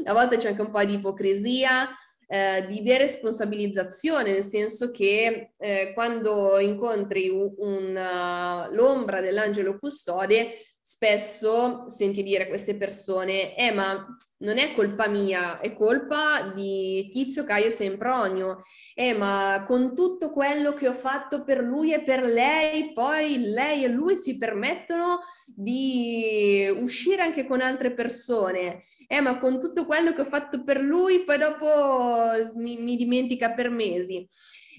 A 0.05 0.13
volte 0.13 0.37
c'è 0.37 0.51
anche 0.51 0.63
un 0.63 0.71
po' 0.71 0.85
di 0.85 0.95
ipocrisia, 0.95 1.89
eh, 2.29 2.67
di 2.69 2.83
deresponsabilizzazione, 2.83 4.33
nel 4.33 4.45
senso 4.45 4.91
che 4.91 5.53
eh, 5.59 5.93
quando 5.95 6.59
incontri 6.59 7.29
un, 7.29 7.53
un, 7.57 7.97
uh, 7.97 8.75
l'ombra 8.75 9.21
dell'angelo 9.21 9.79
custode, 9.79 10.68
spesso 10.89 11.87
senti 11.91 12.23
dire 12.23 12.45
a 12.45 12.47
queste 12.47 12.75
persone, 12.75 13.55
eh 13.55 13.73
ma 13.73 14.07
non 14.39 14.57
è 14.57 14.73
colpa 14.73 15.07
mia, 15.07 15.61
è 15.61 15.75
colpa 15.75 16.51
di 16.55 17.11
Tizio 17.13 17.45
Caio 17.45 17.69
Sempronio, 17.69 18.63
eh 18.95 19.13
ma 19.13 19.65
con 19.67 19.95
tutto 19.95 20.31
quello 20.31 20.73
che 20.73 20.89
ho 20.89 20.95
fatto 20.95 21.45
per 21.45 21.59
lui 21.59 21.93
e 21.93 22.01
per 22.01 22.23
lei, 22.23 22.95
poi 22.95 23.51
lei 23.51 23.85
e 23.85 23.89
lui 23.89 24.17
si 24.17 24.39
permettono 24.39 25.19
di 25.45 26.67
uscire 26.81 27.21
anche 27.21 27.45
con 27.47 27.61
altre 27.61 27.93
persone, 27.93 28.85
eh 29.07 29.21
ma 29.21 29.39
con 29.39 29.61
tutto 29.61 29.85
quello 29.85 30.15
che 30.15 30.23
ho 30.23 30.25
fatto 30.25 30.65
per 30.65 30.81
lui, 30.81 31.23
poi 31.25 31.37
dopo 31.37 32.31
mi, 32.55 32.79
mi 32.79 32.97
dimentica 32.97 33.53
per 33.53 33.69
mesi. 33.69 34.27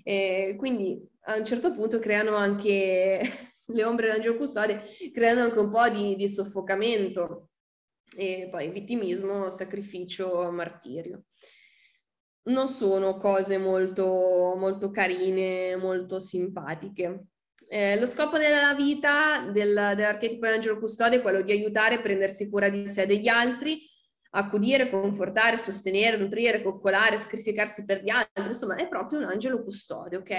Eh, 0.03 0.55
quindi 0.57 0.99
a 1.25 1.37
un 1.37 1.45
certo 1.45 1.71
punto 1.75 1.99
creano 1.99 2.35
anche 2.35 3.49
le 3.69 3.83
ombre 3.83 4.07
d'angelo 4.07 4.37
custode 4.37 4.83
creano 5.13 5.41
anche 5.41 5.59
un 5.59 5.69
po' 5.69 5.87
di, 5.89 6.15
di 6.15 6.27
soffocamento 6.27 7.49
e 8.15 8.47
poi 8.49 8.69
vittimismo, 8.69 9.49
sacrificio, 9.49 10.49
martirio. 10.51 11.25
Non 12.43 12.67
sono 12.67 13.17
cose 13.17 13.57
molto, 13.57 14.55
molto 14.57 14.89
carine, 14.89 15.75
molto 15.75 16.19
simpatiche. 16.19 17.25
Eh, 17.67 17.99
lo 17.99 18.07
scopo 18.07 18.39
della 18.39 18.73
vita 18.73 19.43
del, 19.51 19.93
dell'archetipo 19.95 20.45
dell'angelo 20.45 20.79
custode 20.79 21.17
è 21.17 21.21
quello 21.21 21.43
di 21.43 21.51
aiutare 21.51 21.95
a 21.95 22.01
prendersi 22.01 22.49
cura 22.49 22.69
di 22.69 22.87
sé 22.87 23.03
e 23.03 23.05
degli 23.05 23.27
altri, 23.27 23.79
accudire, 24.31 24.89
confortare, 24.89 25.57
sostenere, 25.57 26.17
nutrire, 26.17 26.63
coccolare, 26.63 27.19
sacrificarsi 27.19 27.85
per 27.85 28.01
gli 28.01 28.09
altri, 28.09 28.47
insomma 28.47 28.75
è 28.75 28.87
proprio 28.87 29.19
un 29.19 29.25
angelo 29.25 29.63
custode, 29.63 30.17
ok? 30.17 30.33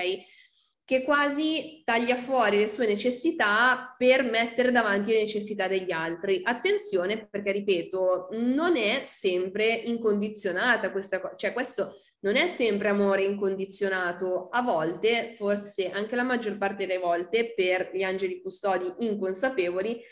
Che 0.91 1.05
quasi 1.05 1.83
taglia 1.85 2.17
fuori 2.17 2.59
le 2.59 2.67
sue 2.67 2.85
necessità 2.85 3.95
per 3.97 4.25
mettere 4.25 4.73
davanti 4.73 5.13
le 5.13 5.21
necessità 5.21 5.69
degli 5.69 5.93
altri. 5.93 6.41
Attenzione 6.43 7.29
perché, 7.29 7.53
ripeto, 7.53 8.31
non 8.33 8.77
è 8.77 9.03
sempre 9.05 9.73
incondizionata 9.73 10.91
questa 10.91 11.21
cosa, 11.21 11.37
cioè 11.37 11.53
questo 11.53 12.01
non 12.23 12.35
è 12.35 12.49
sempre 12.49 12.89
amore 12.89 13.23
incondizionato, 13.23 14.49
a 14.49 14.63
volte, 14.63 15.35
forse 15.37 15.91
anche 15.91 16.17
la 16.17 16.25
maggior 16.25 16.59
parte 16.59 16.87
delle 16.87 16.99
volte, 16.99 17.55
per 17.55 17.91
gli 17.95 18.03
angeli 18.03 18.43
custodi 18.43 18.93
inconsapevoli, 19.07 20.03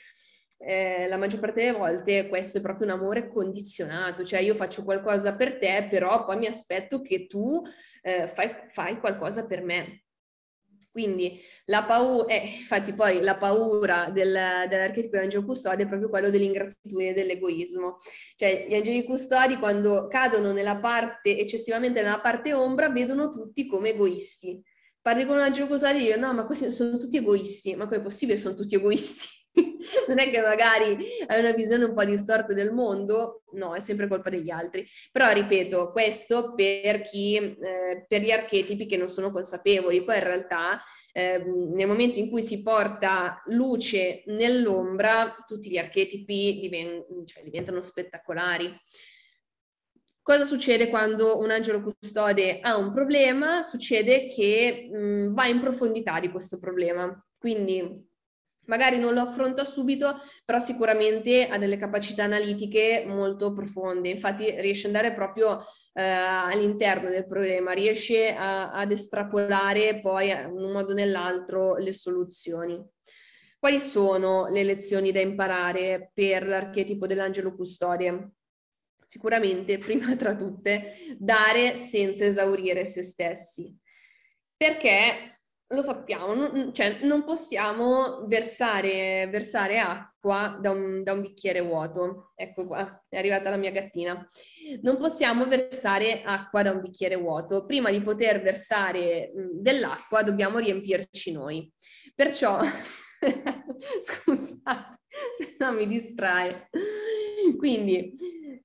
eh, 0.59 1.09
la 1.09 1.17
maggior 1.17 1.41
parte 1.41 1.61
delle 1.61 1.77
volte 1.77 2.29
questo 2.29 2.59
è 2.59 2.61
proprio 2.61 2.87
un 2.87 2.93
amore 2.93 3.27
condizionato, 3.27 4.25
cioè 4.25 4.39
io 4.39 4.55
faccio 4.55 4.85
qualcosa 4.85 5.35
per 5.35 5.59
te, 5.59 5.89
però 5.91 6.25
poi 6.25 6.37
mi 6.37 6.47
aspetto 6.47 7.03
che 7.03 7.27
tu 7.27 7.61
eh, 8.01 8.29
fai, 8.29 8.55
fai 8.69 9.01
qualcosa 9.01 9.45
per 9.45 9.65
me. 9.65 10.05
Quindi 10.91 11.41
la 11.67 11.85
paura, 11.85 12.27
eh, 12.27 12.57
infatti 12.59 12.93
poi 12.93 13.21
la 13.21 13.37
paura 13.37 14.11
del, 14.13 14.33
dell'archetipo 14.69 15.17
dell'angelo 15.17 15.45
custode 15.45 15.85
è 15.85 15.87
proprio 15.87 16.09
quello 16.09 16.31
dell'ingratitudine 16.31 17.11
e 17.11 17.13
dell'egoismo. 17.15 17.99
Cioè 18.35 18.67
gli 18.69 18.75
angeli 18.75 19.05
custodi 19.05 19.57
quando 19.59 20.09
cadono 20.09 20.53
nella 20.53 20.79
parte, 20.81 21.39
eccessivamente 21.39 22.03
nella 22.03 22.21
parte 22.21 22.53
ombra, 22.53 22.89
vedono 22.89 23.29
tutti 23.29 23.67
come 23.67 23.91
egoisti. 23.91 24.61
Parli 25.01 25.25
con 25.25 25.37
un 25.37 25.43
angelo 25.43 25.69
custode 25.69 25.99
e 25.99 26.01
dicono 26.01 26.27
no 26.27 26.35
ma 26.35 26.47
questi 26.47 26.71
sono 26.73 26.97
tutti 26.97 27.17
egoisti, 27.19 27.77
ma 27.77 27.85
come 27.85 27.99
è 27.99 28.03
possibile 28.03 28.37
sono 28.37 28.55
tutti 28.55 28.75
egoisti? 28.75 29.38
non 30.09 30.19
è 30.19 30.31
che 30.31 30.41
magari 30.41 30.97
hai 31.27 31.41
una 31.41 31.53
visione 31.53 31.85
un 31.85 31.95
po' 31.95 32.05
distorta 32.05 32.53
del 32.53 32.73
mondo, 32.73 33.43
no, 33.53 33.75
è 33.75 33.81
sempre 33.81 34.09
colpa 34.09 34.31
degli 34.31 34.51
altri. 34.51 34.87
Però 35.11 35.31
ripeto, 35.31 35.91
questo 35.91 36.55
per 36.55 37.03
chi, 37.03 37.37
eh, 37.37 38.05
per 38.07 38.23
gli 38.23 38.31
archetipi 38.31 38.87
che 38.87 38.97
non 38.97 39.09
sono 39.09 39.31
consapevoli, 39.31 40.05
poi 40.05 40.17
in 40.17 40.25
realtà 40.25 40.81
eh, 41.13 41.43
nel 41.45 41.87
momento 41.87 42.19
in 42.19 42.31
cui 42.31 42.43
si 42.43 42.63
porta 42.63 43.43
luce 43.47 44.23
nell'ombra, 44.27 45.35
tutti 45.47 45.71
gli 45.71 45.79
archetipi 45.79 46.59
diven- 46.61 47.05
cioè, 47.25 47.43
diventano 47.43 47.81
spettacolari. 47.83 48.73
Cosa 50.23 50.45
succede 50.45 50.89
quando 50.91 51.39
un 51.39 51.51
angelo 51.51 51.81
custode 51.83 52.61
ha 52.61 52.77
un 52.77 52.93
problema? 52.93 53.63
Succede 53.63 54.27
che 54.29 54.89
mh, 54.93 55.33
va 55.33 55.47
in 55.47 55.59
profondità 55.61 56.21
di 56.21 56.29
questo 56.29 56.59
problema. 56.59 57.11
Quindi 57.39 58.08
magari 58.69 58.99
non 58.99 59.15
lo 59.15 59.21
affronta 59.21 59.65
subito, 59.65 60.21
però 60.45 60.59
sicuramente 60.59 61.49
ha 61.49 61.59
delle 61.59 61.77
capacità 61.77 62.25
analitiche 62.25 63.05
molto 63.07 63.53
profonde, 63.53 64.09
infatti 64.09 64.51
riesce 64.61 64.89
ad 64.89 64.95
andare 64.95 65.15
proprio 65.15 65.65
eh, 65.93 66.03
all'interno 66.03 67.09
del 67.09 67.27
problema, 67.27 67.73
riesce 67.73 68.35
a, 68.35 68.71
ad 68.71 68.93
estrapolare 68.93 70.01
poi 70.01 70.31
in 70.31 70.51
un 70.53 70.71
modo 70.71 70.93
o 70.93 70.95
nell'altro 70.95 71.77
le 71.77 71.93
soluzioni. 71.93 72.83
Quali 73.59 73.81
sono 73.81 74.47
le 74.49 74.63
lezioni 74.63 75.11
da 75.11 75.21
imparare 75.21 76.13
per 76.15 76.47
l'archetipo 76.47 77.07
dell'angelo 77.07 77.57
custode? 77.57 78.35
Sicuramente, 79.03 79.79
prima 79.81 80.15
tra 80.15 80.37
tutte, 80.37 81.17
dare 81.19 81.77
senza 81.77 82.25
esaurire 82.25 82.85
se 82.85 83.03
stessi. 83.03 83.77
Perché 84.57 85.38
lo 85.71 85.83
sappiamo, 85.83 86.35
non, 86.35 86.73
cioè, 86.73 87.01
non 87.03 87.25
possiamo 87.25 88.27
versare, 88.27 89.29
versare 89.31 89.79
acqua 89.79 90.59
da 90.61 90.71
un, 90.71 91.03
da 91.03 91.13
un, 91.13 91.21
bicchiere 91.21 91.61
vuoto. 91.61 92.33
Ecco 92.35 92.67
qua, 92.67 93.05
è 93.09 93.19
arrivata 93.19 93.51
la 93.51 93.57
mia 93.57 93.71
gattina. 93.71 94.27
Non 94.81 94.97
possiamo 94.97 95.47
versare 95.47 96.23
acqua 96.23 96.63
da 96.63 96.71
un 96.71 96.81
bicchiere 96.81 97.17
vuoto. 97.17 97.67
Prima 97.67 97.91
di 97.91 98.01
poter 98.01 98.41
versare 98.41 99.31
dell'acqua 99.61 100.23
dobbiamo 100.23 100.59
riempirci 100.59 101.33
noi. 101.33 101.71
Perciò, 102.15 102.61
scusate 104.01 104.99
se 105.37 105.57
non 105.59 105.75
mi 105.75 105.87
distrae. 105.87 106.71
Quindi, 107.59 108.15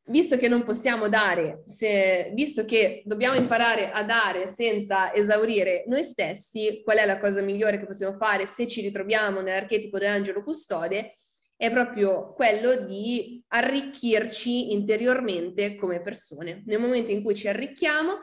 visto 0.06 0.38
che 0.38 0.50
non 0.50 0.64
possiamo 0.64 1.08
dare, 1.08 1.62
se, 1.66 2.32
visto 2.34 2.66
che 2.66 3.04
dobbiamo 3.06 3.38
imparare 3.38 3.92
a 3.92 4.04
dare 4.04 4.48
senza 4.48 5.14
esaurire 5.14 5.84
noi 5.88 6.04
stessi, 6.04 6.82
qual 6.84 6.98
è 6.98 7.06
la 7.06 7.20
cosa 7.20 7.42
migliore 7.42 7.80
che 7.80 7.86
possiamo 7.86 8.14
fare 8.14 8.46
se 8.46 8.68
ci 8.68 8.82
ritroviamo 8.82 9.40
nell'archetipo 9.42 9.98
dell'angelo 9.98 10.44
custode? 10.44 11.14
È 11.56 11.72
proprio 11.72 12.34
quello 12.34 12.76
di 12.86 13.42
arricchirci 13.48 14.74
interiormente 14.74 15.76
come 15.76 16.02
persone. 16.02 16.64
Nel 16.66 16.80
momento 16.80 17.12
in 17.12 17.24
cui 17.24 17.36
ci 17.36 17.48
arricchiamo, 17.48 18.20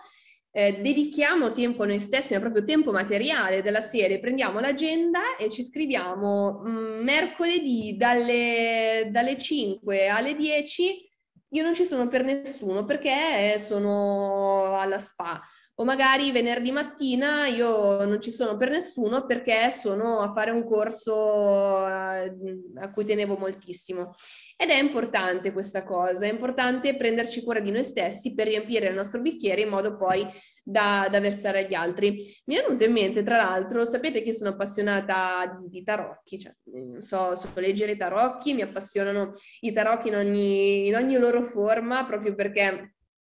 eh, 0.52 0.80
dedichiamo 0.80 1.52
tempo 1.52 1.84
a 1.84 1.86
noi 1.86 2.00
stessi, 2.00 2.34
ma 2.34 2.40
proprio 2.40 2.64
tempo 2.64 2.90
materiale 2.90 3.62
della 3.62 3.80
serie, 3.80 4.20
prendiamo 4.20 4.60
l'agenda 4.60 5.36
e 5.38 5.48
ci 5.48 5.62
scriviamo 5.62 6.62
mm, 6.68 7.02
mercoledì 7.02 7.96
dalle, 7.96 9.08
dalle 9.10 9.38
5 9.38 10.08
alle 10.08 10.34
10 10.34 11.08
io 11.50 11.62
non 11.62 11.74
ci 11.74 11.84
sono 11.84 12.08
per 12.08 12.24
nessuno 12.24 12.84
perché 12.84 13.58
sono 13.58 14.76
alla 14.76 14.98
spa. 14.98 15.40
O 15.80 15.84
magari 15.84 16.30
venerdì 16.30 16.72
mattina 16.72 17.46
io 17.46 18.04
non 18.04 18.20
ci 18.20 18.30
sono 18.30 18.58
per 18.58 18.68
nessuno 18.68 19.24
perché 19.24 19.70
sono 19.70 20.18
a 20.18 20.30
fare 20.30 20.50
un 20.50 20.62
corso 20.62 21.86
eh, 21.88 22.34
a 22.74 22.90
cui 22.92 23.06
tenevo 23.06 23.38
moltissimo. 23.38 24.12
Ed 24.58 24.68
è 24.68 24.78
importante 24.78 25.52
questa 25.52 25.82
cosa, 25.82 26.26
è 26.26 26.30
importante 26.30 26.98
prenderci 26.98 27.42
cura 27.42 27.60
di 27.60 27.70
noi 27.70 27.82
stessi 27.82 28.34
per 28.34 28.48
riempire 28.48 28.88
il 28.88 28.94
nostro 28.94 29.22
bicchiere 29.22 29.62
in 29.62 29.70
modo 29.70 29.96
poi 29.96 30.26
da, 30.62 31.08
da, 31.10 31.18
versare 31.18 31.64
agli 31.64 31.72
altri. 31.72 32.30
Mi 32.44 32.56
è 32.56 32.62
venuto 32.62 32.84
in 32.84 32.92
mente, 32.92 33.22
tra 33.22 33.38
l'altro, 33.38 33.86
sapete 33.86 34.20
che 34.22 34.34
sono 34.34 34.50
appassionata 34.50 35.58
di, 35.66 35.82
tarocchi, 35.82 36.38
cioè, 36.38 36.54
so, 36.98 37.34
so, 37.34 37.48
leggere 37.54 37.92
i 37.92 37.96
tarocchi, 37.96 38.52
mi 38.52 38.60
appassionano 38.60 39.32
i 39.60 39.72
tarocchi 39.72 40.08
in 40.08 40.16
ogni, 40.16 40.88
in 40.88 40.94
ogni 40.94 41.16
loro 41.16 41.42
forma, 41.42 42.04
proprio 42.04 42.34
perché 42.34 42.96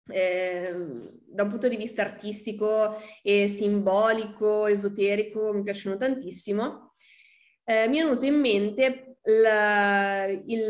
eh, 0.08 0.74
da 1.26 1.44
un 1.44 1.50
punto 1.50 1.68
di 1.68 1.78
vista 1.78 2.02
artistico 2.02 2.98
e 3.22 3.48
simbolico, 3.48 4.68
esoterico, 4.68 5.54
mi 5.54 5.64
piacciono 5.64 5.96
tantissimo. 5.96 6.96
Eh, 7.64 7.88
mi 7.88 7.98
è 7.98 8.04
venuto 8.04 8.26
in 8.26 8.40
mente 8.40 9.18
la, 9.24 10.26
il, 10.26 10.70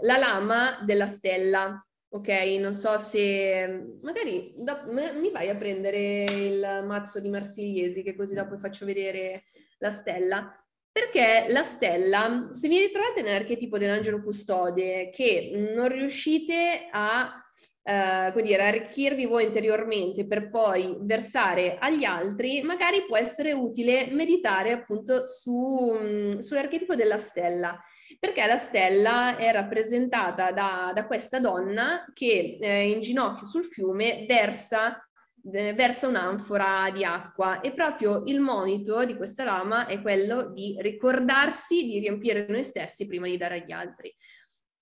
la 0.00 0.16
lama 0.16 0.82
della 0.84 1.06
stella, 1.06 1.84
ok? 2.08 2.28
Non 2.58 2.74
so 2.74 2.96
se 2.98 3.98
magari 4.02 4.54
do, 4.56 4.84
mi 4.92 5.30
vai 5.30 5.48
a 5.48 5.56
prendere 5.56 6.24
il 6.24 6.84
mazzo 6.86 7.20
di 7.20 7.28
Marsigliesi, 7.28 8.02
che 8.02 8.14
così 8.14 8.34
dopo 8.34 8.56
faccio 8.58 8.86
vedere 8.86 9.44
la 9.78 9.90
stella. 9.90 10.56
Perché 10.92 11.46
la 11.48 11.62
stella, 11.62 12.48
se 12.50 12.68
vi 12.68 12.78
ritrovate 12.78 13.22
nell'archetipo 13.22 13.78
dell'angelo 13.78 14.22
custode, 14.22 15.08
che 15.10 15.50
non 15.74 15.88
riuscite 15.88 16.88
a 16.90 17.42
Uh, 17.84 18.30
come 18.30 18.42
dire, 18.42 18.62
arricchirvi 18.62 19.26
voi 19.26 19.44
interiormente 19.44 20.24
per 20.24 20.50
poi 20.50 20.96
versare 21.00 21.78
agli 21.80 22.04
altri, 22.04 22.62
magari 22.62 23.04
può 23.08 23.16
essere 23.16 23.52
utile 23.52 24.06
meditare 24.12 24.70
appunto 24.70 25.26
su, 25.26 25.92
mm, 25.92 26.38
sull'archetipo 26.38 26.94
della 26.94 27.18
stella 27.18 27.76
perché 28.18 28.46
la 28.46 28.56
stella 28.56 29.36
è 29.36 29.50
rappresentata 29.52 30.52
da, 30.52 30.92
da 30.94 31.06
questa 31.06 31.40
donna 31.40 32.04
che 32.12 32.58
eh, 32.60 32.90
in 32.90 33.00
ginocchio 33.00 33.46
sul 33.46 33.64
fiume 33.64 34.26
versa, 34.28 34.96
eh, 35.52 35.72
versa 35.74 36.06
un'anfora 36.06 36.90
di 36.92 37.04
acqua 37.04 37.60
e 37.60 37.72
proprio 37.72 38.22
il 38.26 38.40
monito 38.40 39.04
di 39.04 39.16
questa 39.16 39.44
lama 39.44 39.86
è 39.86 40.00
quello 40.00 40.50
di 40.52 40.76
ricordarsi 40.80 41.84
di 41.84 41.98
riempire 41.98 42.46
noi 42.48 42.64
stessi 42.64 43.06
prima 43.06 43.26
di 43.26 43.36
dare 43.36 43.62
agli 43.62 43.72
altri. 43.72 44.14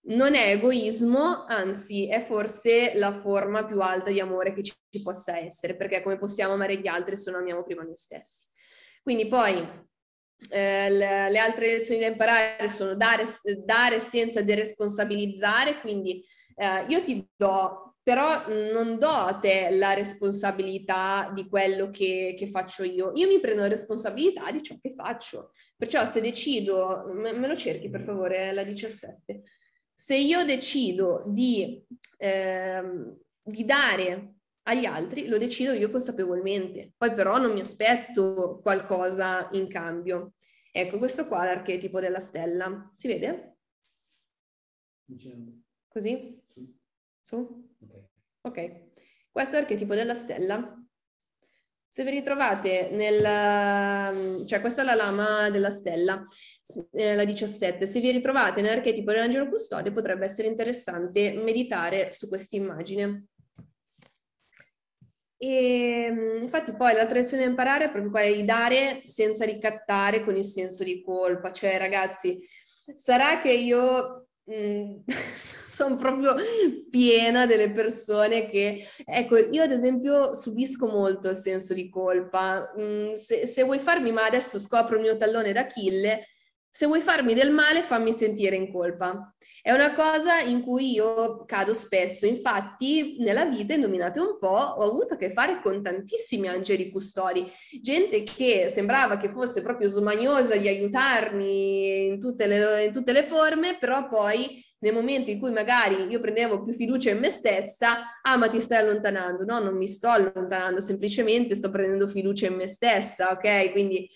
Non 0.03 0.35
è 0.35 0.51
egoismo, 0.53 1.45
anzi 1.47 2.09
è 2.09 2.23
forse 2.23 2.93
la 2.95 3.13
forma 3.13 3.65
più 3.65 3.81
alta 3.81 4.11
di 4.11 4.19
amore 4.19 4.53
che 4.53 4.63
ci, 4.63 4.73
ci 4.91 5.03
possa 5.03 5.39
essere, 5.39 5.77
perché 5.77 6.03
come 6.03 6.19
possiamo 6.19 6.55
amare 6.55 6.79
gli 6.79 6.87
altri 6.87 7.17
se 7.17 7.31
non 7.31 7.41
amiamo 7.41 7.63
prima 7.63 7.83
noi 7.83 7.97
stessi. 7.97 8.45
Quindi 9.03 9.29
poi 9.29 9.57
eh, 10.49 10.91
le, 10.91 11.31
le, 11.31 11.39
altre 11.39 11.73
lezioni 11.73 12.01
da 12.01 12.07
imparare 12.07 12.69
sono 12.69 12.95
dare, 12.95 13.25
dare 13.65 14.01
senza 14.01 14.43
deresponsabilizzare, 14.43 15.81
quindi 15.81 16.25
eh, 16.57 16.87
io 16.89 17.03
ti 17.03 17.27
do, 17.37 17.97
però 18.03 18.49
non 18.49 18.99
do 18.99 19.09
a 19.09 19.39
te 19.39 19.69
la 19.71 19.93
responsabilità 19.93 21.31
di 21.35 21.47
quello 21.49 21.91
che, 21.91 22.35
che, 22.37 22.47
faccio 22.49 22.83
io, 22.83 23.13
io 23.15 23.29
mi 23.29 23.39
prendo 23.41 23.63
la 23.63 23.69
responsabilità 23.69 24.51
di 24.51 24.63
ciò 24.63 24.75
che 24.81 24.95
faccio, 24.95 25.53
perciò 25.77 26.05
se 26.05 26.21
decido, 26.21 27.05
me, 27.15 27.33
me 27.33 27.47
lo 27.47 27.55
cerchi 27.55 27.91
per 27.91 28.03
favore 28.03 28.53
la 28.53 28.63
17, 28.63 29.43
se 30.01 30.17
io 30.17 30.47
decido 30.47 31.25
di, 31.27 31.87
eh, 32.17 32.83
di 33.43 33.65
dare 33.67 34.37
agli 34.63 34.87
altri 34.87 35.27
lo 35.27 35.37
decido 35.37 35.73
io 35.73 35.91
consapevolmente, 35.91 36.95
poi 36.97 37.13
però 37.13 37.37
non 37.37 37.53
mi 37.53 37.61
aspetto 37.61 38.61
qualcosa 38.63 39.51
in 39.53 39.69
cambio. 39.69 40.37
Ecco, 40.73 40.97
questo 40.97 41.29
qua 41.29 41.43
è 41.43 41.55
l'archetipo 41.55 42.01
della 42.01 42.19
stella. 42.19 42.89
Si 42.95 43.09
vede? 43.09 43.59
Così? 45.87 46.41
Su? 47.21 47.69
Ok. 48.41 48.89
Questo 49.31 49.57
è 49.57 49.59
l'archetipo 49.59 49.95
della 49.95 50.15
stella. 50.15 50.80
Se 51.93 52.05
vi 52.05 52.11
ritrovate 52.11 52.91
nel... 52.93 54.47
cioè 54.47 54.61
questa 54.61 54.83
è 54.83 54.85
la 54.85 54.95
lama 54.95 55.51
della 55.51 55.71
stella, 55.71 56.25
eh, 56.93 57.17
la 57.17 57.25
17, 57.25 57.85
se 57.85 57.99
vi 57.99 58.13
ritrovate 58.13 58.63
nell'archetipo 58.63 59.11
dell'angelo 59.11 59.49
custode 59.49 59.91
potrebbe 59.91 60.25
essere 60.25 60.47
interessante 60.47 61.33
meditare 61.33 62.13
su 62.13 62.29
questa 62.29 62.55
immagine. 62.55 63.25
E 65.37 66.09
mm, 66.13 66.43
infatti 66.43 66.77
poi 66.77 66.95
la 66.95 67.07
tradizione 67.07 67.43
da 67.43 67.49
imparare 67.49 67.87
è 67.87 67.91
proprio 67.91 68.13
quella 68.13 68.37
di 68.37 68.45
dare 68.45 69.01
senza 69.03 69.45
ricattare 69.45 70.23
con 70.23 70.37
il 70.37 70.45
senso 70.45 70.85
di 70.85 71.03
colpa. 71.03 71.51
Cioè, 71.51 71.77
ragazzi, 71.77 72.39
sarà 72.95 73.41
che 73.41 73.51
io 73.51 73.81
mm, 73.83 74.30
sono 75.69 75.97
proprio 75.97 76.35
piena 76.91 77.47
delle 77.47 77.71
persone 77.73 78.49
che, 78.49 78.87
ecco, 79.05 79.37
io 79.39 79.63
ad 79.63 79.73
esempio 79.73 80.35
subisco 80.35 80.87
molto 80.89 81.29
il 81.29 81.37
senso 81.37 81.75
di 81.75 81.89
colpa. 81.89 82.73
Mm, 82.79 83.15
se, 83.15 83.47
se 83.47 83.63
vuoi 83.63 83.79
farmi 83.79 84.13
male, 84.13 84.29
adesso 84.29 84.59
scopro 84.59 84.97
il 84.97 85.03
mio 85.03 85.17
tallone 85.17 85.53
d'Achille, 85.53 86.27
se 86.69 86.87
vuoi 86.87 87.01
farmi 87.01 87.35
del 87.35 87.51
male, 87.51 87.83
fammi 87.83 88.13
sentire 88.13 88.57
in 88.57 88.73
colpa. 88.73 89.35
È 89.63 89.73
una 89.73 89.95
cosa 89.95 90.41
in 90.41 90.63
cui 90.63 90.93
io 90.93 91.45
cado 91.45 91.75
spesso, 91.75 92.27
infatti 92.27 93.17
nella 93.19 93.45
vita, 93.45 93.75
indovinate 93.75 94.19
un 94.21 94.39
po', 94.39 94.49
ho 94.49 94.83
avuto 94.83 95.15
a 95.15 95.17
che 95.17 95.31
fare 95.31 95.61
con 95.63 95.83
tantissimi 95.83 96.49
angeli 96.49 96.91
custodi, 96.91 97.47
gente 97.83 98.23
che 98.23 98.69
sembrava 98.71 99.19
che 99.19 99.29
fosse 99.29 99.63
proprio 99.63 99.89
smaniosa 99.89 100.57
di 100.57 100.69
aiutarmi 100.69 102.07
in 102.07 102.21
tutte 102.21 102.47
le, 102.47 102.85
in 102.87 102.93
tutte 102.93 103.13
le 103.13 103.23
forme, 103.25 103.77
però 103.79 104.09
poi 104.09 104.65
nel 104.81 104.95
momento 104.95 105.31
in 105.31 105.39
cui 105.39 105.51
magari 105.51 106.07
io 106.09 106.21
prendevo 106.21 106.63
più 106.63 106.73
fiducia 106.73 107.11
in 107.11 107.19
me 107.19 107.31
stessa, 107.31 108.21
ah 108.23 108.37
ma 108.37 108.49
ti 108.49 108.61
stai 108.61 108.79
allontanando, 108.79 109.45
no 109.45 109.59
non 109.59 109.77
mi 109.77 109.87
sto 109.87 110.09
allontanando, 110.09 110.81
semplicemente 110.81 111.55
sto 111.55 111.71
prendendo 111.71 112.07
fiducia 112.07 112.47
in 112.47 112.55
me 112.55 112.67
stessa, 112.67 113.31
ok? 113.31 113.73
Quindi 113.73 114.09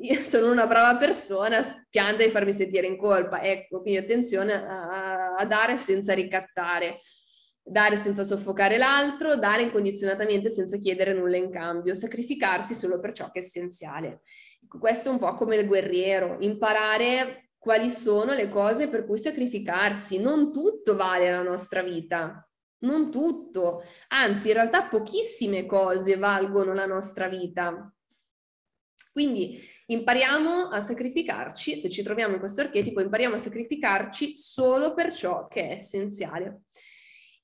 io 0.00 0.20
sono 0.22 0.50
una 0.50 0.66
brava 0.66 0.96
persona, 0.98 1.60
pianta 1.90 2.22
di 2.22 2.30
farmi 2.30 2.52
sentire 2.52 2.86
in 2.86 2.96
colpa, 2.96 3.42
ecco, 3.42 3.80
quindi 3.82 3.98
attenzione 3.98 4.52
a, 4.52 5.34
a 5.36 5.44
dare 5.44 5.76
senza 5.76 6.14
ricattare, 6.14 7.00
dare 7.60 7.96
senza 7.96 8.22
soffocare 8.22 8.78
l'altro, 8.78 9.36
dare 9.36 9.62
incondizionatamente 9.62 10.50
senza 10.50 10.76
chiedere 10.78 11.14
nulla 11.14 11.36
in 11.36 11.50
cambio, 11.50 11.94
sacrificarsi 11.94 12.74
solo 12.74 13.00
per 13.00 13.12
ciò 13.12 13.30
che 13.30 13.40
è 13.40 13.42
essenziale. 13.42 14.20
Ecco, 14.62 14.78
questo 14.78 15.08
è 15.08 15.12
un 15.12 15.18
po' 15.18 15.34
come 15.34 15.56
il 15.56 15.66
guerriero, 15.66 16.36
imparare 16.40 17.51
quali 17.62 17.90
sono 17.90 18.32
le 18.32 18.48
cose 18.48 18.88
per 18.88 19.06
cui 19.06 19.16
sacrificarsi. 19.16 20.18
Non 20.18 20.52
tutto 20.52 20.96
vale 20.96 21.30
la 21.30 21.42
nostra 21.42 21.80
vita, 21.80 22.44
non 22.80 23.08
tutto, 23.08 23.84
anzi 24.08 24.48
in 24.48 24.54
realtà 24.54 24.88
pochissime 24.88 25.64
cose 25.64 26.16
valgono 26.16 26.74
la 26.74 26.86
nostra 26.86 27.28
vita. 27.28 27.94
Quindi 29.12 29.62
impariamo 29.86 30.70
a 30.70 30.80
sacrificarci, 30.80 31.76
se 31.76 31.88
ci 31.88 32.02
troviamo 32.02 32.34
in 32.34 32.40
questo 32.40 32.62
archetipo, 32.62 33.00
impariamo 33.00 33.36
a 33.36 33.38
sacrificarci 33.38 34.36
solo 34.36 34.92
per 34.92 35.14
ciò 35.14 35.46
che 35.46 35.68
è 35.68 35.72
essenziale. 35.74 36.62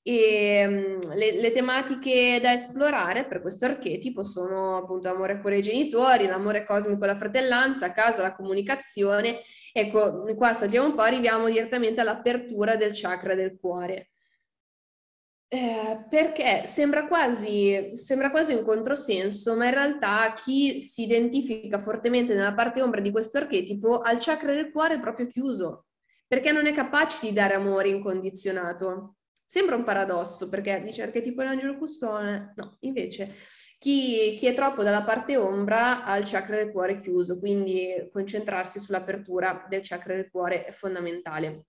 E 0.09 0.97
le, 1.13 1.31
le, 1.33 1.51
tematiche 1.51 2.39
da 2.41 2.53
esplorare 2.53 3.25
per 3.25 3.41
questo 3.41 3.65
archetipo 3.65 4.23
sono 4.23 4.77
appunto 4.77 5.07
l'amore 5.07 5.39
con 5.39 5.53
i 5.53 5.61
genitori, 5.61 6.25
l'amore 6.25 6.65
cosmico, 6.65 7.05
la 7.05 7.15
fratellanza, 7.15 7.91
casa, 7.91 8.23
la 8.23 8.33
comunicazione 8.33 9.41
Ecco, 9.71 10.23
qua 10.35 10.53
saltiamo 10.53 10.87
un 10.87 10.95
po', 10.95 11.01
arriviamo 11.01 11.47
direttamente 11.47 12.01
all'apertura 12.01 12.75
del 12.75 12.91
chakra 12.93 13.35
del 13.35 13.57
cuore. 13.59 14.11
Eh, 15.51 16.05
perché 16.09 16.65
sembra 16.67 17.07
quasi, 17.07 17.93
sembra 17.95 18.29
quasi 18.29 18.53
un 18.53 18.63
controsenso, 18.63 19.55
ma 19.55 19.65
in 19.65 19.73
realtà 19.73 20.33
chi 20.33 20.79
si 20.81 21.03
identifica 21.03 21.79
fortemente 21.79 22.33
nella 22.35 22.53
parte 22.53 22.81
ombra 22.81 23.01
di 23.01 23.11
questo 23.11 23.37
archetipo 23.39 23.99
ha 23.99 24.11
il 24.11 24.19
chakra 24.19 24.53
del 24.53 24.71
cuore 24.71 24.99
proprio 24.99 25.27
chiuso, 25.27 25.85
perché 26.27 26.51
non 26.51 26.67
è 26.67 26.73
capace 26.73 27.27
di 27.27 27.33
dare 27.33 27.55
amore 27.55 27.89
incondizionato. 27.89 29.15
Sembra 29.51 29.75
un 29.75 29.83
paradosso 29.83 30.47
perché 30.47 30.79
dice 30.85 31.01
archetipo 31.01 31.41
dell'angelo 31.41 31.75
custode, 31.75 32.53
no, 32.55 32.77
invece 32.81 33.33
chi, 33.79 34.35
chi, 34.37 34.45
è 34.45 34.53
troppo 34.53 34.83
dalla 34.83 35.01
parte 35.01 35.37
ombra 35.37 36.03
ha 36.03 36.15
il 36.17 36.29
chakra 36.29 36.57
del 36.57 36.71
cuore 36.71 36.97
chiuso, 36.97 37.39
quindi 37.39 38.07
concentrarsi 38.11 38.77
sull'apertura 38.77 39.65
del 39.67 39.81
chakra 39.81 40.13
del 40.13 40.29
cuore 40.29 40.65
è 40.65 40.71
fondamentale. 40.71 41.63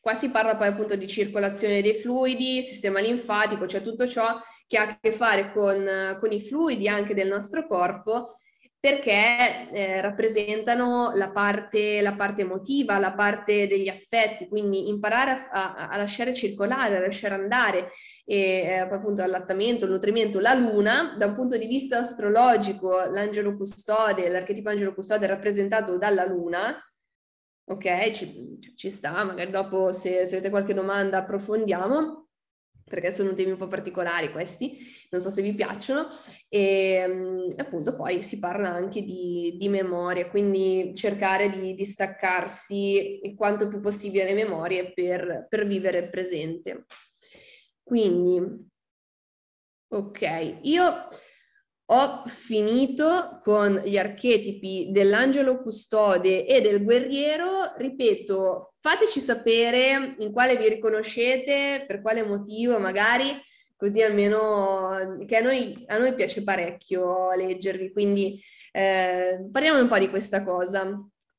Qua 0.00 0.14
si 0.14 0.30
parla 0.30 0.56
poi 0.56 0.68
appunto 0.68 0.96
di 0.96 1.06
circolazione 1.06 1.82
dei 1.82 1.96
fluidi, 1.96 2.62
sistema 2.62 2.98
linfatico, 2.98 3.66
cioè 3.66 3.82
tutto 3.82 4.06
ciò 4.06 4.40
che 4.66 4.78
ha 4.78 4.88
a 4.88 4.98
che 4.98 5.12
fare 5.12 5.52
con, 5.52 6.16
con 6.18 6.32
i 6.32 6.40
fluidi 6.40 6.88
anche 6.88 7.12
del 7.12 7.28
nostro 7.28 7.66
corpo 7.66 8.38
perché 8.84 9.70
eh, 9.72 10.02
rappresentano 10.02 11.12
la 11.14 11.30
parte, 11.30 12.02
la 12.02 12.12
parte, 12.12 12.42
emotiva, 12.42 12.98
la 12.98 13.14
parte 13.14 13.66
degli 13.66 13.88
affetti, 13.88 14.46
quindi 14.46 14.90
imparare 14.90 15.48
a, 15.50 15.74
a, 15.74 15.88
a 15.88 15.96
lasciare 15.96 16.34
circolare, 16.34 16.98
a 16.98 17.00
lasciare 17.00 17.32
andare 17.32 17.92
e 18.26 18.36
eh, 18.36 18.74
appunto 18.74 19.22
allattamento, 19.22 19.86
il 19.86 19.90
nutrimento, 19.90 20.38
la 20.38 20.52
luna, 20.52 21.14
da 21.16 21.24
un 21.24 21.32
punto 21.32 21.56
di 21.56 21.64
vista 21.64 21.96
astrologico, 21.96 23.06
l'angelo 23.06 23.56
custode, 23.56 24.28
l'archetipo 24.28 24.68
angelo 24.68 24.92
custode 24.92 25.24
è 25.24 25.28
rappresentato 25.28 25.96
dalla 25.96 26.26
luna, 26.26 26.78
ok, 27.64 28.10
ci, 28.10 28.58
ci 28.76 28.90
sta, 28.90 29.24
magari 29.24 29.50
dopo 29.50 29.92
se, 29.92 30.26
se 30.26 30.34
avete 30.34 30.50
qualche 30.50 30.74
domanda 30.74 31.16
approfondiamo, 31.20 32.23
perché 32.84 33.12
sono 33.12 33.34
temi 33.34 33.52
un 33.52 33.56
po' 33.56 33.66
particolari 33.66 34.30
questi, 34.30 34.78
non 35.10 35.20
so 35.20 35.30
se 35.30 35.42
vi 35.42 35.54
piacciono, 35.54 36.08
e 36.48 37.04
mm, 37.06 37.48
appunto 37.56 37.96
poi 37.96 38.22
si 38.22 38.38
parla 38.38 38.68
anche 38.68 39.02
di, 39.02 39.56
di 39.58 39.68
memoria, 39.68 40.28
quindi 40.28 40.92
cercare 40.94 41.50
di, 41.50 41.84
staccarsi 41.84 43.20
il 43.22 43.34
quanto 43.34 43.68
più 43.68 43.80
possibile 43.80 44.24
le 44.24 44.34
memorie 44.34 44.92
per, 44.92 45.46
per 45.48 45.66
vivere 45.66 45.98
il 45.98 46.10
presente. 46.10 46.86
Quindi, 47.82 48.40
ok, 49.88 50.58
io 50.62 50.84
ho 51.86 52.22
finito 52.26 53.40
con 53.42 53.82
gli 53.84 53.98
archetipi 53.98 54.88
dell'angelo 54.90 55.60
custode 55.60 56.46
e 56.46 56.60
del 56.60 56.82
guerriero. 56.82 57.74
Ripeto, 57.76 58.74
fateci 58.80 59.20
sapere 59.20 60.14
in 60.18 60.32
quale 60.32 60.56
vi 60.56 60.68
riconoscete, 60.68 61.84
per 61.86 62.00
quale 62.00 62.22
motivo 62.22 62.78
magari, 62.78 63.26
così 63.76 64.02
almeno 64.02 65.24
che 65.26 65.36
a 65.36 65.40
noi, 65.42 65.84
a 65.86 65.98
noi 65.98 66.14
piace 66.14 66.42
parecchio 66.42 67.32
leggervi, 67.34 67.92
quindi 67.92 68.40
eh, 68.72 69.46
parliamo 69.52 69.80
un 69.80 69.88
po' 69.88 69.98
di 69.98 70.08
questa 70.08 70.42
cosa. 70.42 70.88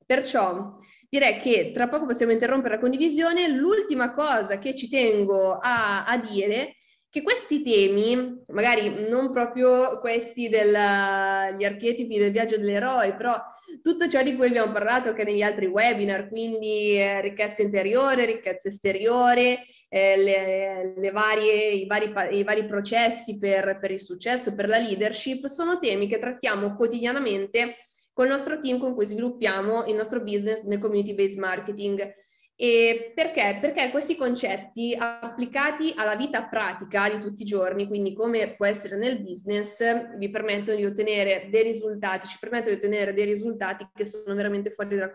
Perciò 0.05 0.77
direi 1.09 1.39
che 1.39 1.71
tra 1.73 1.87
poco 1.87 2.05
possiamo 2.05 2.31
interrompere 2.31 2.75
la 2.75 2.81
condivisione. 2.81 3.47
L'ultima 3.47 4.13
cosa 4.13 4.59
che 4.59 4.75
ci 4.75 4.89
tengo 4.89 5.57
a, 5.57 6.05
a 6.05 6.17
dire 6.19 6.75
che 7.15 7.21
questi 7.23 7.61
temi, 7.63 8.43
magari 8.47 9.07
non 9.07 9.31
proprio 9.31 9.99
questi 9.99 10.49
degli 10.49 10.75
archetipi 10.75 12.17
del 12.17 12.33
viaggio 12.33 12.57
dell'eroe, 12.57 13.15
però 13.15 13.41
tutto 13.81 14.09
ciò 14.09 14.21
di 14.21 14.35
cui 14.35 14.47
abbiamo 14.47 14.73
parlato 14.73 15.07
anche 15.07 15.23
negli 15.23 15.41
altri 15.41 15.67
webinar, 15.67 16.27
quindi 16.27 16.99
eh, 16.99 17.21
ricchezza 17.21 17.61
interiore, 17.61 18.25
ricchezza 18.25 18.67
esteriore, 18.67 19.59
eh, 19.87 20.17
le, 20.17 20.93
le 20.97 21.11
varie, 21.11 21.69
i, 21.69 21.85
vari, 21.85 22.11
i, 22.37 22.43
vari, 22.43 22.65
processi 22.65 23.37
per, 23.37 23.77
per 23.79 23.91
il 23.91 24.01
successo, 24.01 24.53
per 24.53 24.67
la 24.67 24.77
leadership, 24.77 25.45
sono 25.45 25.79
temi 25.79 26.09
che 26.09 26.19
trattiamo 26.19 26.75
quotidianamente 26.75 27.77
col 28.11 28.27
nostro 28.27 28.59
team 28.59 28.77
con 28.77 28.93
cui 28.93 29.05
sviluppiamo 29.05 29.85
il 29.85 29.95
nostro 29.95 30.21
business 30.21 30.63
nel 30.63 30.79
community 30.79 31.13
based 31.13 31.39
marketing. 31.39 32.13
E 32.57 33.11
perché? 33.13 33.57
Perché 33.59 33.89
questi 33.89 34.15
concetti 34.15 34.95
applicati 34.97 35.93
alla 35.93 36.15
vita 36.15 36.47
pratica 36.47 37.09
di 37.09 37.19
tutti 37.19 37.41
i 37.41 37.45
giorni, 37.45 37.85
quindi 37.85 38.13
come 38.13 38.55
può 38.55 38.65
essere 38.65 38.95
nel 38.95 39.21
business, 39.21 40.15
vi 40.17 40.29
permettono 40.29 40.77
di 40.77 40.85
ottenere 40.85 41.49
dei 41.49 41.63
risultati, 41.63 42.27
ci 42.27 42.37
permettono 42.39 42.75
di 42.75 42.77
ottenere 42.77 43.13
dei 43.13 43.25
risultati 43.25 43.85
che 43.93 44.05
sono 44.05 44.33
veramente 44.35 44.69
fuori 44.69 44.95
dal 44.95 45.13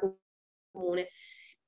comune. 0.70 1.09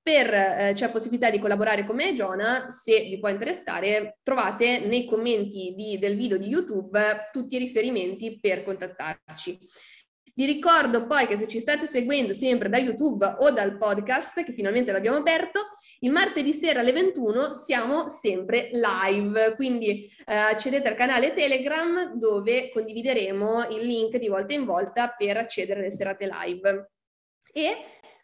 Per 0.02 0.34
eh, 0.34 0.72
c'è 0.74 0.90
possibilità 0.90 1.30
di 1.30 1.38
collaborare 1.38 1.86
con 1.86 1.96
me 1.96 2.10
e 2.10 2.12
Giona, 2.12 2.68
se 2.68 3.04
vi 3.04 3.18
può 3.18 3.28
interessare, 3.28 4.18
trovate 4.22 4.80
nei 4.80 5.06
commenti 5.06 5.74
di, 5.74 5.96
del 5.98 6.16
video 6.16 6.36
di 6.36 6.48
YouTube 6.48 7.30
tutti 7.32 7.54
i 7.54 7.58
riferimenti 7.58 8.38
per 8.40 8.64
contattarci. 8.64 9.58
Vi 10.34 10.46
ricordo 10.46 11.06
poi 11.06 11.26
che 11.26 11.36
se 11.36 11.46
ci 11.46 11.58
state 11.58 11.84
seguendo 11.84 12.32
sempre 12.32 12.70
da 12.70 12.78
YouTube 12.78 13.36
o 13.40 13.50
dal 13.50 13.76
podcast, 13.76 14.42
che 14.42 14.54
finalmente 14.54 14.90
l'abbiamo 14.90 15.18
aperto, 15.18 15.74
il 16.00 16.10
martedì 16.10 16.54
sera 16.54 16.80
alle 16.80 16.92
21 16.92 17.52
siamo 17.52 18.08
sempre 18.08 18.70
live, 18.72 19.54
quindi 19.56 20.10
eh, 20.24 20.34
accedete 20.34 20.88
al 20.88 20.94
canale 20.94 21.34
Telegram 21.34 22.14
dove 22.14 22.70
condivideremo 22.70 23.68
il 23.72 23.84
link 23.84 24.16
di 24.16 24.28
volta 24.28 24.54
in 24.54 24.64
volta 24.64 25.08
per 25.10 25.36
accedere 25.36 25.80
alle 25.80 25.90
serate 25.90 26.26
live. 26.26 26.92
E 27.52 27.76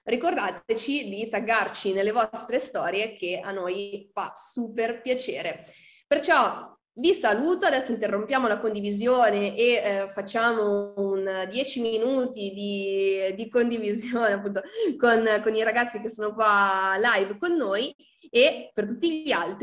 ricordateci 0.05 1.11
di 1.11 1.29
taggarci 1.29 1.93
nelle 1.93 2.13
vostre 2.13 2.59
storie 2.59 3.13
che 3.13 3.39
a 3.45 3.51
noi 3.51 4.09
fa 4.11 4.33
super 4.35 5.03
piacere. 5.03 5.67
Perciò 6.07 6.75
vi 6.99 7.14
saluto, 7.14 7.66
adesso 7.66 7.92
interrompiamo 7.92 8.49
la 8.49 8.59
condivisione 8.59 9.57
e 9.57 9.72
eh, 9.72 10.09
facciamo 10.11 10.94
un 10.96 11.46
10 11.49 11.80
minuti 11.80 12.53
di, 12.53 13.34
di 13.36 13.49
condivisione 13.49 14.32
appunto 14.32 14.62
con, 14.96 15.24
con 15.42 15.55
i 15.55 15.62
ragazzi 15.62 16.01
che 16.01 16.09
sono 16.09 16.34
qua 16.34 16.96
live 16.96 17.38
con 17.38 17.55
noi 17.55 17.94
e 18.30 18.70
per 18.74 18.86
tutti 18.86 19.22
gli 19.22 19.30
altri 19.30 19.57